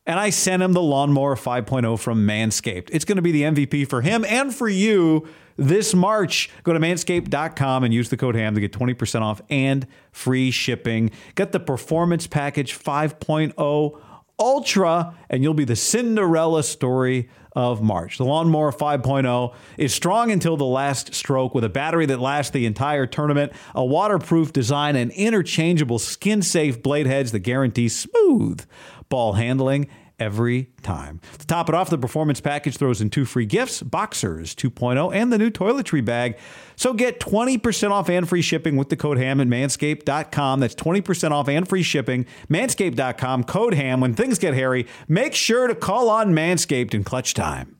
[0.06, 2.89] And I sent him the Lawnmower 5.0 from Manscaped.
[2.91, 6.52] It's going to be the MVP for him and for you this March.
[6.62, 11.10] Go to manscaped.com and use the code HAM to get 20% off and free shipping.
[11.34, 13.99] Get the Performance Package 5.0
[14.39, 18.18] Ultra, and you'll be the Cinderella story of March.
[18.18, 22.66] The Lawnmower 5.0 is strong until the last stroke with a battery that lasts the
[22.66, 28.66] entire tournament, a waterproof design, and interchangeable skin safe blade heads that guarantee smooth
[29.10, 29.88] ball handling
[30.19, 31.19] every time.
[31.39, 35.32] To top it off, the performance package throws in two free gifts Boxers 2.0 and
[35.32, 36.38] the new toiletry bag.
[36.76, 40.60] So get 20% off and free shipping with the code HAM at manscaped.com.
[40.60, 42.26] That's 20% off and free shipping.
[42.49, 43.99] Manscaped.com, code HAM.
[43.99, 47.78] When things get hairy, make sure to call on Manscaped in clutch time.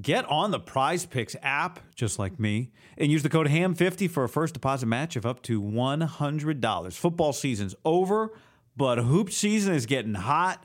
[0.00, 4.24] Get on the Prize Picks app, just like me, and use the code HAM50 for
[4.24, 6.92] a first deposit match of up to $100.
[6.94, 8.32] Football season's over,
[8.74, 10.64] but hoop season is getting hot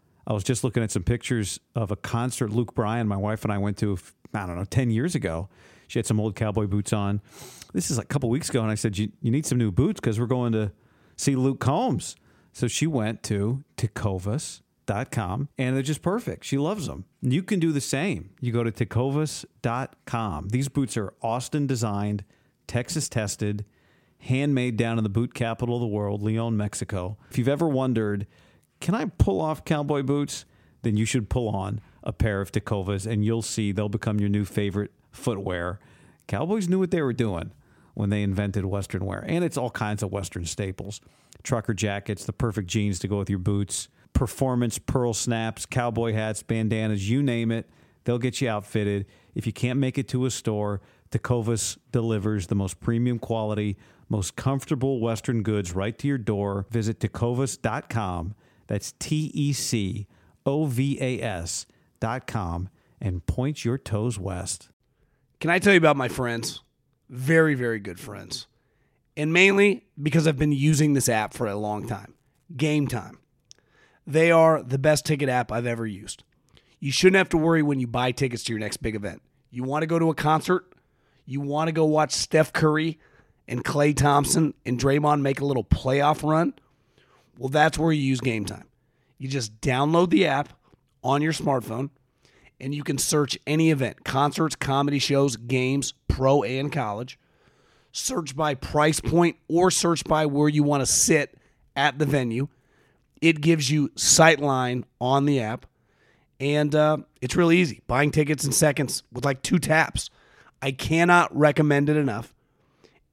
[0.27, 3.51] I was just looking at some pictures of a concert Luke Bryan, my wife and
[3.51, 3.97] I went to,
[4.33, 5.49] I don't know, 10 years ago.
[5.87, 7.21] She had some old cowboy boots on.
[7.73, 8.61] This is like a couple weeks ago.
[8.61, 10.71] And I said, You, you need some new boots because we're going to
[11.17, 12.15] see Luke Combs.
[12.53, 16.45] So she went to tecovas.com and they're just perfect.
[16.45, 17.05] She loves them.
[17.21, 18.31] You can do the same.
[18.39, 20.49] You go to tecovas.com.
[20.49, 22.23] These boots are Austin designed,
[22.67, 23.65] Texas tested,
[24.19, 27.17] handmade down in the boot capital of the world, Leon, Mexico.
[27.29, 28.27] If you've ever wondered,
[28.81, 30.45] can I pull off cowboy boots?
[30.81, 34.29] Then you should pull on a pair of Tecovas and you'll see they'll become your
[34.29, 35.79] new favorite footwear.
[36.27, 37.51] Cowboys knew what they were doing
[37.93, 41.01] when they invented Western wear, and it's all kinds of Western staples
[41.43, 46.43] trucker jackets, the perfect jeans to go with your boots, performance pearl snaps, cowboy hats,
[46.43, 47.69] bandanas, you name it.
[48.03, 49.05] They'll get you outfitted.
[49.35, 54.35] If you can't make it to a store, Tecovas delivers the most premium quality, most
[54.35, 56.65] comfortable Western goods right to your door.
[56.69, 58.35] Visit tecovas.com
[58.71, 60.07] that's T E C
[60.45, 61.65] O V A S
[61.99, 62.69] dot com
[63.01, 64.69] and point your toes west.
[65.41, 66.61] Can I tell you about my friends?
[67.09, 68.47] Very, very good friends.
[69.17, 72.13] And mainly because I've been using this app for a long time.
[72.55, 73.19] Game Time.
[74.07, 76.23] They are the best ticket app I've ever used.
[76.79, 79.21] You shouldn't have to worry when you buy tickets to your next big event.
[79.49, 80.71] You want to go to a concert?
[81.25, 82.99] You want to go watch Steph Curry
[83.49, 86.53] and Klay Thompson and Draymond make a little playoff run?
[87.37, 88.65] Well, that's where you use Game Time.
[89.17, 90.49] You just download the app
[91.03, 91.89] on your smartphone
[92.61, 97.19] and you can search any event concerts, comedy shows, games, pro and college.
[97.91, 101.37] Search by price point or search by where you want to sit
[101.75, 102.47] at the venue.
[103.19, 105.65] It gives you Sightline on the app,
[106.39, 107.81] and uh, it's really easy.
[107.87, 110.09] Buying tickets in seconds with like two taps.
[110.61, 112.33] I cannot recommend it enough.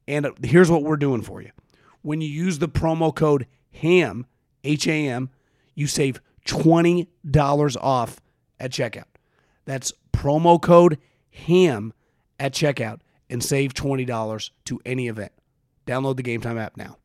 [0.07, 1.51] And uh, here's what we're doing for you.
[2.03, 4.27] When you use the promo code HAM,
[4.65, 5.31] H A M,
[5.75, 8.21] you save $20 off
[8.59, 9.05] at checkout.
[9.65, 10.99] That's promo code
[11.31, 11.93] HAM
[12.41, 13.01] at checkout
[13.31, 15.33] and save $20 to any event.
[15.87, 16.97] Download the Game Time app now.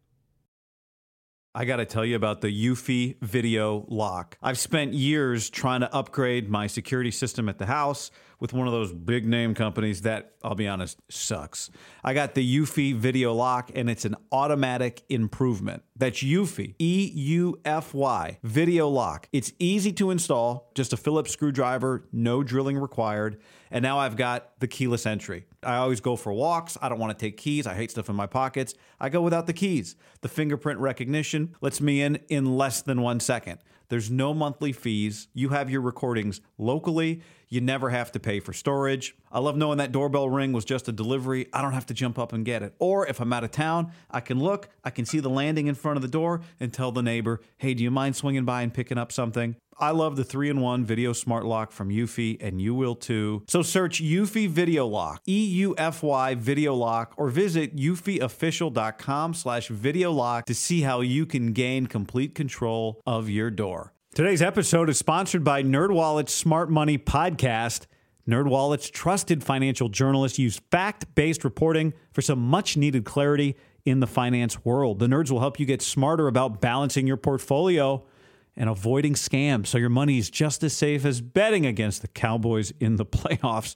[1.55, 4.39] I got to tell you about the Eufy video lock.
[4.41, 8.73] I've spent years trying to upgrade my security system at the house with one of
[8.73, 11.69] those big name companies that, I'll be honest, sucks.
[12.03, 15.83] I got the Eufy video lock and it's an automatic improvement.
[15.95, 19.29] That's Eufy, E U F Y, video lock.
[19.31, 23.39] It's easy to install, just a Phillips screwdriver, no drilling required.
[23.69, 25.45] And now I've got the keyless entry.
[25.63, 26.77] I always go for walks.
[26.81, 27.67] I don't want to take keys.
[27.67, 28.73] I hate stuff in my pockets.
[28.99, 29.95] I go without the keys.
[30.21, 33.59] The fingerprint recognition lets me in in less than one second.
[33.89, 35.27] There's no monthly fees.
[35.33, 37.21] You have your recordings locally.
[37.53, 39.15] You never have to pay for storage.
[39.31, 41.49] I love knowing that doorbell ring was just a delivery.
[41.53, 42.73] I don't have to jump up and get it.
[42.79, 45.75] Or if I'm out of town, I can look, I can see the landing in
[45.75, 48.73] front of the door and tell the neighbor, hey, do you mind swinging by and
[48.73, 49.55] picking up something?
[49.77, 53.43] I love the 3 in 1 video smart lock from Eufy, and you will too.
[53.47, 59.67] So search Eufy Video Lock, E U F Y Video Lock, or visit eufyofficial.com slash
[59.67, 63.93] video lock to see how you can gain complete control of your door.
[64.13, 67.87] Today's episode is sponsored by NerdWallet's Smart Money Podcast.
[68.29, 73.55] NerdWallet's trusted financial journalists use fact-based reporting for some much-needed clarity
[73.85, 74.99] in the finance world.
[74.99, 78.05] The nerds will help you get smarter about balancing your portfolio
[78.55, 82.71] and avoiding scams so your money is just as safe as betting against the Cowboys
[82.79, 83.73] in the playoffs.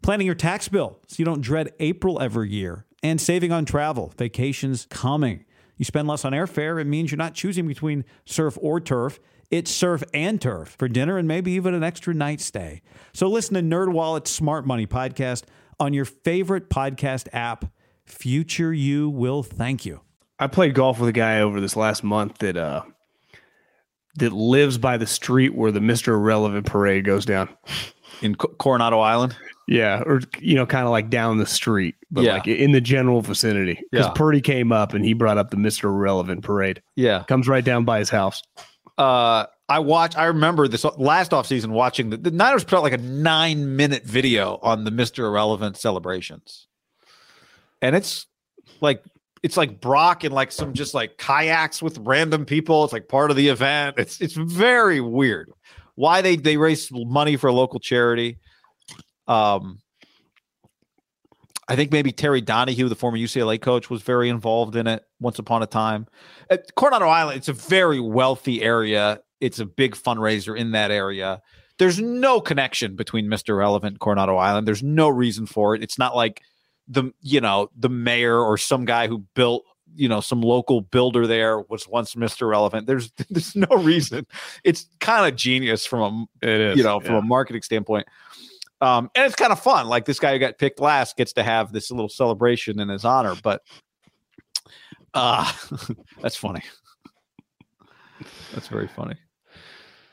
[0.00, 4.12] Planning your tax bill so you don't dread April every year, and saving on travel,
[4.16, 5.44] vacations coming.
[5.76, 9.18] You spend less on airfare, it means you're not choosing between surf or turf.
[9.52, 12.80] It's surf and turf for dinner and maybe even an extra night stay.
[13.12, 15.44] So listen to NerdWallet's Smart Money podcast
[15.78, 17.66] on your favorite podcast app.
[18.06, 20.00] Future you will thank you.
[20.38, 22.82] I played golf with a guy over this last month that uh
[24.16, 26.08] that lives by the street where the Mr.
[26.08, 27.48] Irrelevant parade goes down.
[28.22, 29.36] in Co- Coronado Island.
[29.68, 32.34] Yeah, or you know, kind of like down the street, but Yeah.
[32.34, 33.80] like in the general vicinity.
[33.90, 34.12] Because Yeah.
[34.14, 35.84] Purdy came up and he brought up the Mr.
[35.84, 36.82] Irrelevant parade.
[36.96, 37.22] Yeah.
[37.28, 38.42] Comes right down by his house.
[38.98, 40.16] Uh, I watch.
[40.16, 44.04] I remember this last offseason watching the, the Niners put out like a nine minute
[44.04, 46.66] video on the Mister Irrelevant celebrations,
[47.80, 48.26] and it's
[48.80, 49.02] like
[49.42, 52.84] it's like Brock and like some just like kayaks with random people.
[52.84, 53.96] It's like part of the event.
[53.98, 55.50] It's it's very weird.
[55.94, 58.38] Why they they raise money for a local charity.
[59.26, 59.80] Um,
[61.68, 65.38] I think maybe Terry Donahue, the former UCLA coach, was very involved in it once
[65.38, 66.06] upon a time.
[66.50, 69.20] At Coronado Island, it's a very wealthy area.
[69.40, 71.40] It's a big fundraiser in that area.
[71.78, 73.56] There's no connection between Mr.
[73.56, 74.66] Relevant and Coronado Island.
[74.66, 75.82] There's no reason for it.
[75.82, 76.42] It's not like
[76.88, 81.26] the you know the mayor or some guy who built you know some local builder
[81.26, 82.48] there was once Mr.
[82.48, 82.86] Relevant.
[82.86, 84.26] There's there's no reason.
[84.64, 86.76] It's kind of genius from a It is.
[86.76, 88.06] you know, from a marketing standpoint.
[88.82, 89.86] Um, and it's kind of fun.
[89.86, 93.04] Like this guy who got picked last gets to have this little celebration in his
[93.04, 93.36] honor.
[93.40, 93.62] But
[95.14, 95.50] uh
[96.20, 96.62] that's funny.
[98.52, 99.14] That's very funny.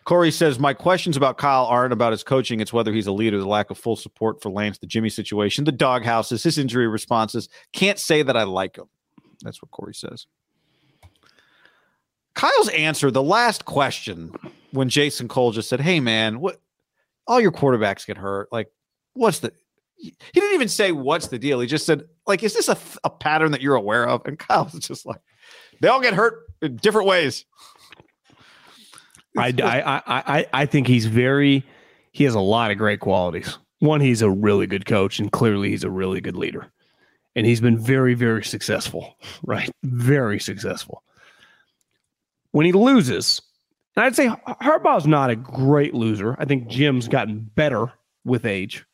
[0.03, 2.59] Corey says, My questions about Kyle aren't about his coaching.
[2.59, 5.63] It's whether he's a leader, the lack of full support for Lance, the Jimmy situation,
[5.63, 7.49] the doghouses, his injury responses.
[7.73, 8.85] Can't say that I like him.
[9.41, 10.27] That's what Corey says.
[12.35, 14.31] Kyle's answer, the last question,
[14.71, 16.61] when Jason Cole just said, Hey man, what
[17.29, 18.49] all your quarterbacks get hurt.
[18.51, 18.67] Like,
[19.13, 19.53] what's the
[19.99, 21.59] he didn't even say what's the deal.
[21.59, 24.21] He just said, like, is this a, a pattern that you're aware of?
[24.25, 25.21] And Kyle's just like,
[25.81, 27.45] they all get hurt in different ways.
[29.37, 31.65] I, I, I, I, I think he's very,
[32.11, 33.57] he has a lot of great qualities.
[33.79, 36.71] One, he's a really good coach, and clearly he's a really good leader.
[37.35, 39.69] And he's been very, very successful, right?
[39.83, 41.03] Very successful.
[42.51, 43.41] When he loses,
[43.95, 46.35] and I'd say Harbaugh's not a great loser.
[46.39, 47.91] I think Jim's gotten better
[48.23, 48.85] with age.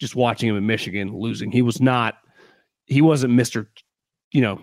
[0.00, 2.18] Just watching him in Michigan losing, he was not,
[2.86, 3.66] he wasn't Mr.
[4.32, 4.60] You know,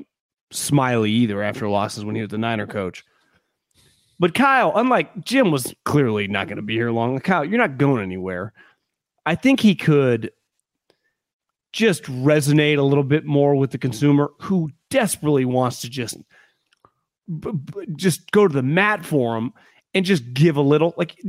[0.51, 3.03] smiley either after losses when he was the Niner coach.
[4.17, 7.19] But Kyle, unlike Jim, was clearly not going to be here long.
[7.19, 8.53] Kyle, you're not going anywhere.
[9.25, 10.31] I think he could
[11.73, 16.17] just resonate a little bit more with the consumer who desperately wants to just
[17.95, 19.51] just go to the mat for him
[19.95, 20.93] and just give a little.
[20.97, 21.19] Like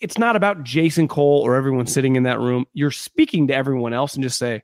[0.00, 2.64] it's not about Jason Cole or everyone sitting in that room.
[2.72, 4.62] You're speaking to everyone else and just say,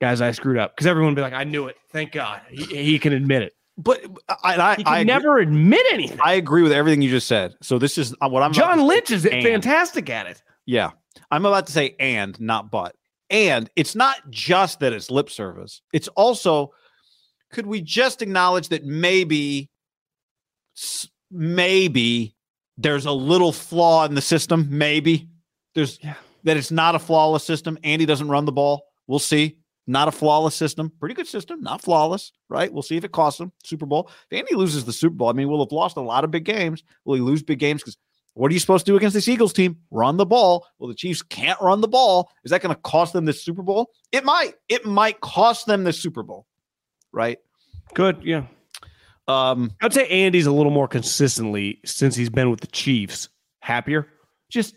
[0.00, 1.76] "Guys, I screwed up." Because everyone will be like, "I knew it.
[1.90, 5.38] Thank God he, he can admit it." but I, I, He I can agree- never
[5.38, 6.18] admit anything.
[6.22, 7.54] I agree with everything you just said.
[7.62, 8.52] So this is uh, what I'm.
[8.52, 8.86] John.
[8.86, 9.42] Lynch is and.
[9.42, 10.42] fantastic at it.
[10.66, 10.90] Yeah,
[11.30, 12.94] I'm about to say and, not but.
[13.30, 15.80] And it's not just that it's lip service.
[15.92, 16.72] It's also,
[17.52, 19.70] could we just acknowledge that maybe,
[21.30, 22.34] maybe
[22.82, 24.66] there's a little flaw in the system?
[24.70, 25.28] Maybe
[25.74, 26.14] there's Yeah.
[26.44, 27.78] that it's not a flawless system.
[27.84, 28.84] Andy doesn't run the ball.
[29.06, 29.56] We'll see.
[29.86, 30.92] Not a flawless system.
[31.00, 31.60] Pretty good system.
[31.62, 32.72] Not flawless, right?
[32.72, 34.08] We'll see if it costs him Super Bowl.
[34.30, 36.44] If Andy loses the Super Bowl, I mean, we'll have lost a lot of big
[36.44, 36.84] games.
[37.04, 37.82] Will he lose big games?
[37.82, 37.96] Because
[38.34, 39.76] what are you supposed to do against this Eagles team?
[39.90, 40.66] Run the ball.
[40.78, 42.30] Well, the Chiefs can't run the ball.
[42.44, 43.90] Is that going to cost them this Super Bowl?
[44.12, 44.54] It might.
[44.68, 46.46] It might cost them the Super Bowl,
[47.12, 47.38] right?
[47.94, 48.44] Good, yeah.
[49.28, 53.28] Um, I'd say Andy's a little more consistently since he's been with the Chiefs.
[53.60, 54.08] Happier,
[54.50, 54.74] just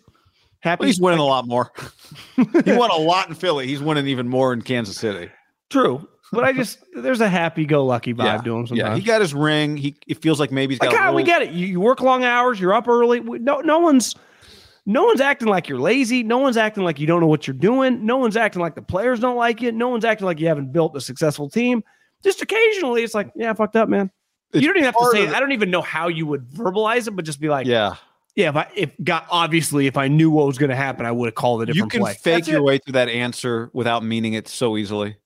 [0.60, 0.80] happy.
[0.82, 1.72] but he's winning a lot more.
[2.66, 3.66] he won a lot in Philly.
[3.68, 5.32] He's winning even more in Kansas City.
[5.70, 9.34] true, but I just there's a happy-go-lucky vibe Yeah, to him Yeah, he got his
[9.34, 9.78] ring.
[9.78, 10.88] He it feels like maybe he's got.
[10.88, 11.52] like, a God, we get it.
[11.52, 12.60] You, you work long hours.
[12.60, 13.20] You're up early.
[13.22, 14.16] We- No, no one's,
[14.86, 16.22] no one's acting like you're lazy.
[16.24, 18.06] No one's acting like you don't know what you're doing.
[18.06, 19.72] No one's acting like the players don't like you.
[19.72, 21.84] No one's acting like you haven't built a successful team.
[22.24, 24.12] Just occasionally, it's like, yeah, I fucked up, man.
[24.54, 25.24] It's you don't even have to say.
[25.24, 25.30] it.
[25.30, 27.96] the- I don't even know how you would verbalize it, but just be like, yeah,
[28.36, 31.12] Yeah, if I if got obviously if I knew what was going to happen, I
[31.12, 32.14] would have called a you different can play.
[32.14, 32.64] fake That's your it.
[32.64, 35.18] way through that answer without meaning it so easily.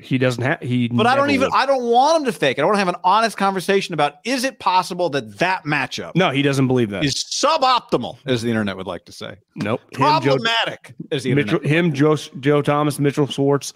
[0.00, 0.60] He doesn't have.
[0.60, 1.48] He, But I don't even.
[1.48, 1.56] will.
[1.56, 2.62] I don't want him to fake it.
[2.62, 6.30] I want to have an honest conversation about is it possible that that matchup no,
[6.30, 7.04] he doesn't believe that.
[7.04, 9.80] is suboptimal, as the internet would like to say, nope.
[9.80, 11.54] Him, Joe, problematic, as the internet.
[11.62, 13.72] Mitchell, him, Joe, Joe Thomas, Mitchell Schwartz.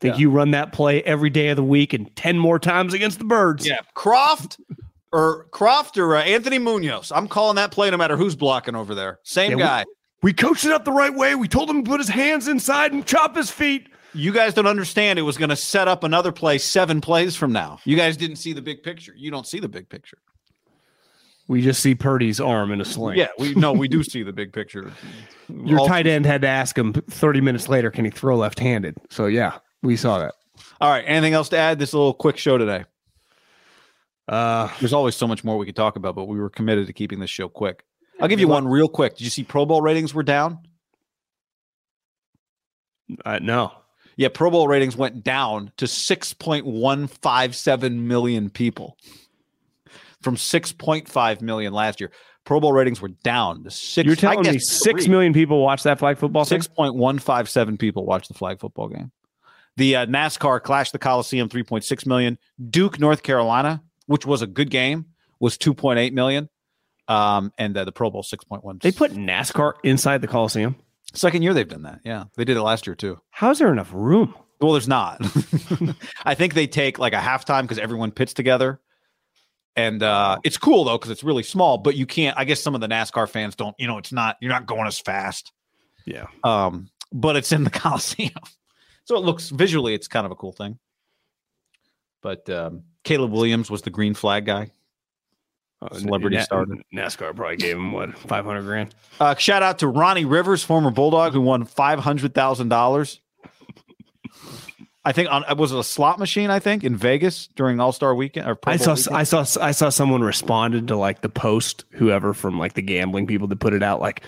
[0.00, 0.20] Think Yeah.
[0.20, 3.24] you run that play every day of the week and ten more times against the
[3.24, 3.66] Birds.
[3.66, 4.58] Yeah, Kroft
[5.12, 7.12] or Kroft or uh, Anthony Munoz.
[7.12, 9.18] I'm calling that play no matter who's blocking over there.
[9.22, 9.84] Same Yeah, we- guy.
[10.22, 11.34] We coached it up the right way.
[11.34, 13.88] We told him to put his hands inside and chop his feet.
[14.14, 15.18] you guys don't understand.
[15.18, 17.78] It was going to set up another play seven plays from now.
[17.84, 19.12] You guys didn't see the big picture.
[19.14, 20.16] You don't see the big picture.
[21.46, 23.18] We just see Purdy's arm in a sling.
[23.18, 24.90] Yeah, we no, we do see the big picture.
[25.66, 28.58] Your All- tight end had to ask him 30 minutes later, can he throw left
[28.60, 28.96] handed?
[29.10, 30.34] So, yeah, we saw that.
[30.80, 31.04] All right.
[31.06, 31.78] Anything else to add?
[31.78, 32.84] This little quick show today.
[34.26, 36.92] Uh, There's always so much more we could talk about, but we were committed to
[36.92, 37.84] keeping this show quick.
[38.20, 39.16] I'll give you one real quick.
[39.16, 40.60] Did you see Pro Bowl ratings were down?
[43.24, 43.72] uh, no.
[44.16, 48.96] Yeah, Pro Bowl ratings went down to 6.157 million people
[50.22, 52.12] from 6.5 million last year.
[52.44, 54.06] Pro Bowl ratings were down to six.
[54.06, 55.10] You're telling me guess six three.
[55.10, 56.60] million people watch that flag football thing?
[56.60, 59.10] 6.157 people watched the flag football game.
[59.76, 62.38] The uh, NASCAR Clash the Coliseum 3.6 million.
[62.70, 65.06] Duke, North Carolina, which was a good game,
[65.40, 66.48] was 2.8 million.
[67.06, 68.80] Um, and uh, the Pro Bowl 6.1.
[68.80, 70.76] They put NASCAR inside the Coliseum.
[71.12, 72.00] second year they've done that.
[72.04, 73.20] Yeah, they did it last year too.
[73.30, 74.34] How's there enough room?
[74.60, 75.18] Well, there's not.
[76.24, 78.80] I think they take like a halftime because everyone pits together.
[79.76, 82.38] And uh, it's cool though because it's really small, but you can't.
[82.38, 83.74] I guess some of the NASCAR fans don't.
[83.78, 84.36] You know, it's not.
[84.40, 85.52] You're not going as fast.
[86.06, 86.26] Yeah.
[86.44, 88.30] Um, but it's in the Coliseum,
[89.04, 89.94] so it looks visually.
[89.94, 90.78] It's kind of a cool thing.
[92.22, 94.70] But um, Caleb Williams was the green flag guy.
[95.92, 96.74] Celebrity starter.
[96.74, 98.94] Uh, NASCAR probably gave him what, 500 grand?
[99.20, 103.20] Uh, shout out to Ronnie Rivers, former Bulldog, who won five hundred thousand dollars.
[105.04, 106.48] I think on was it a slot machine?
[106.48, 109.16] I think in Vegas during All Star Weekend or Pro I saw weekend?
[109.16, 113.26] I saw I saw someone responded to like the post, whoever from like the gambling
[113.26, 114.22] people that put it out, like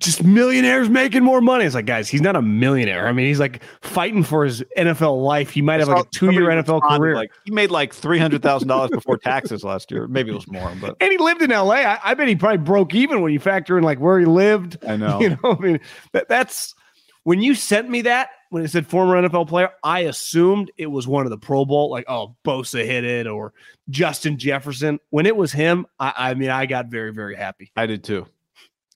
[0.00, 1.66] just millionaires making more money.
[1.66, 3.06] It's like, guys, he's not a millionaire.
[3.06, 5.50] I mean, he's like fighting for his NFL life.
[5.50, 7.14] He might have like a two year NFL career.
[7.14, 10.08] Like he made like three hundred thousand dollars before taxes last year.
[10.08, 11.74] Maybe it was more, but and he lived in LA.
[11.74, 14.78] I, I bet he probably broke even when you factor in like where he lived.
[14.86, 15.20] I know.
[15.20, 15.80] You know, I mean,
[16.12, 16.74] that, that's
[17.24, 21.06] when you sent me that when it said former NFL player, I assumed it was
[21.06, 23.52] one of the Pro Bowl, like oh Bosa hit it or
[23.90, 24.98] Justin Jefferson.
[25.10, 27.70] When it was him, I, I mean, I got very very happy.
[27.76, 28.26] I did too.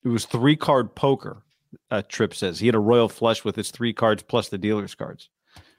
[0.05, 1.43] It was three card poker.
[1.91, 4.95] Uh, Trip says he had a royal flush with his three cards plus the dealer's
[4.95, 5.29] cards.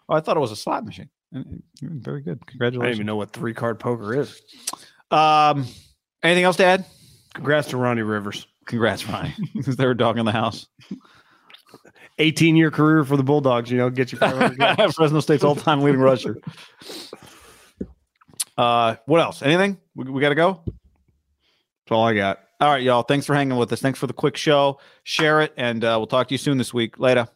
[0.09, 1.09] Oh, I thought it was a slot machine.
[1.35, 1.41] Uh,
[1.81, 2.45] Very good.
[2.47, 2.83] Congratulations.
[2.83, 4.41] I don't even know what three card poker is.
[5.11, 5.65] Um,
[6.23, 6.85] anything else to add?
[7.33, 8.47] Congrats to Ronnie Rivers.
[8.65, 9.35] Congrats, Ronnie.
[9.55, 10.67] Is there a dog in the house?
[12.17, 13.69] 18 year career for the Bulldogs.
[13.69, 14.95] You know, get you 500 grand.
[14.95, 16.37] Fresno State's all-time leading rusher.
[18.57, 19.41] Uh, what else?
[19.41, 19.77] Anything?
[19.95, 20.61] We, we got to go.
[20.65, 22.39] That's all I got.
[22.61, 23.03] All right, y'all.
[23.03, 23.81] Thanks for hanging with us.
[23.81, 24.79] Thanks for the quick show.
[25.03, 26.99] Share it, and uh, we'll talk to you soon this week.
[26.99, 27.27] Later.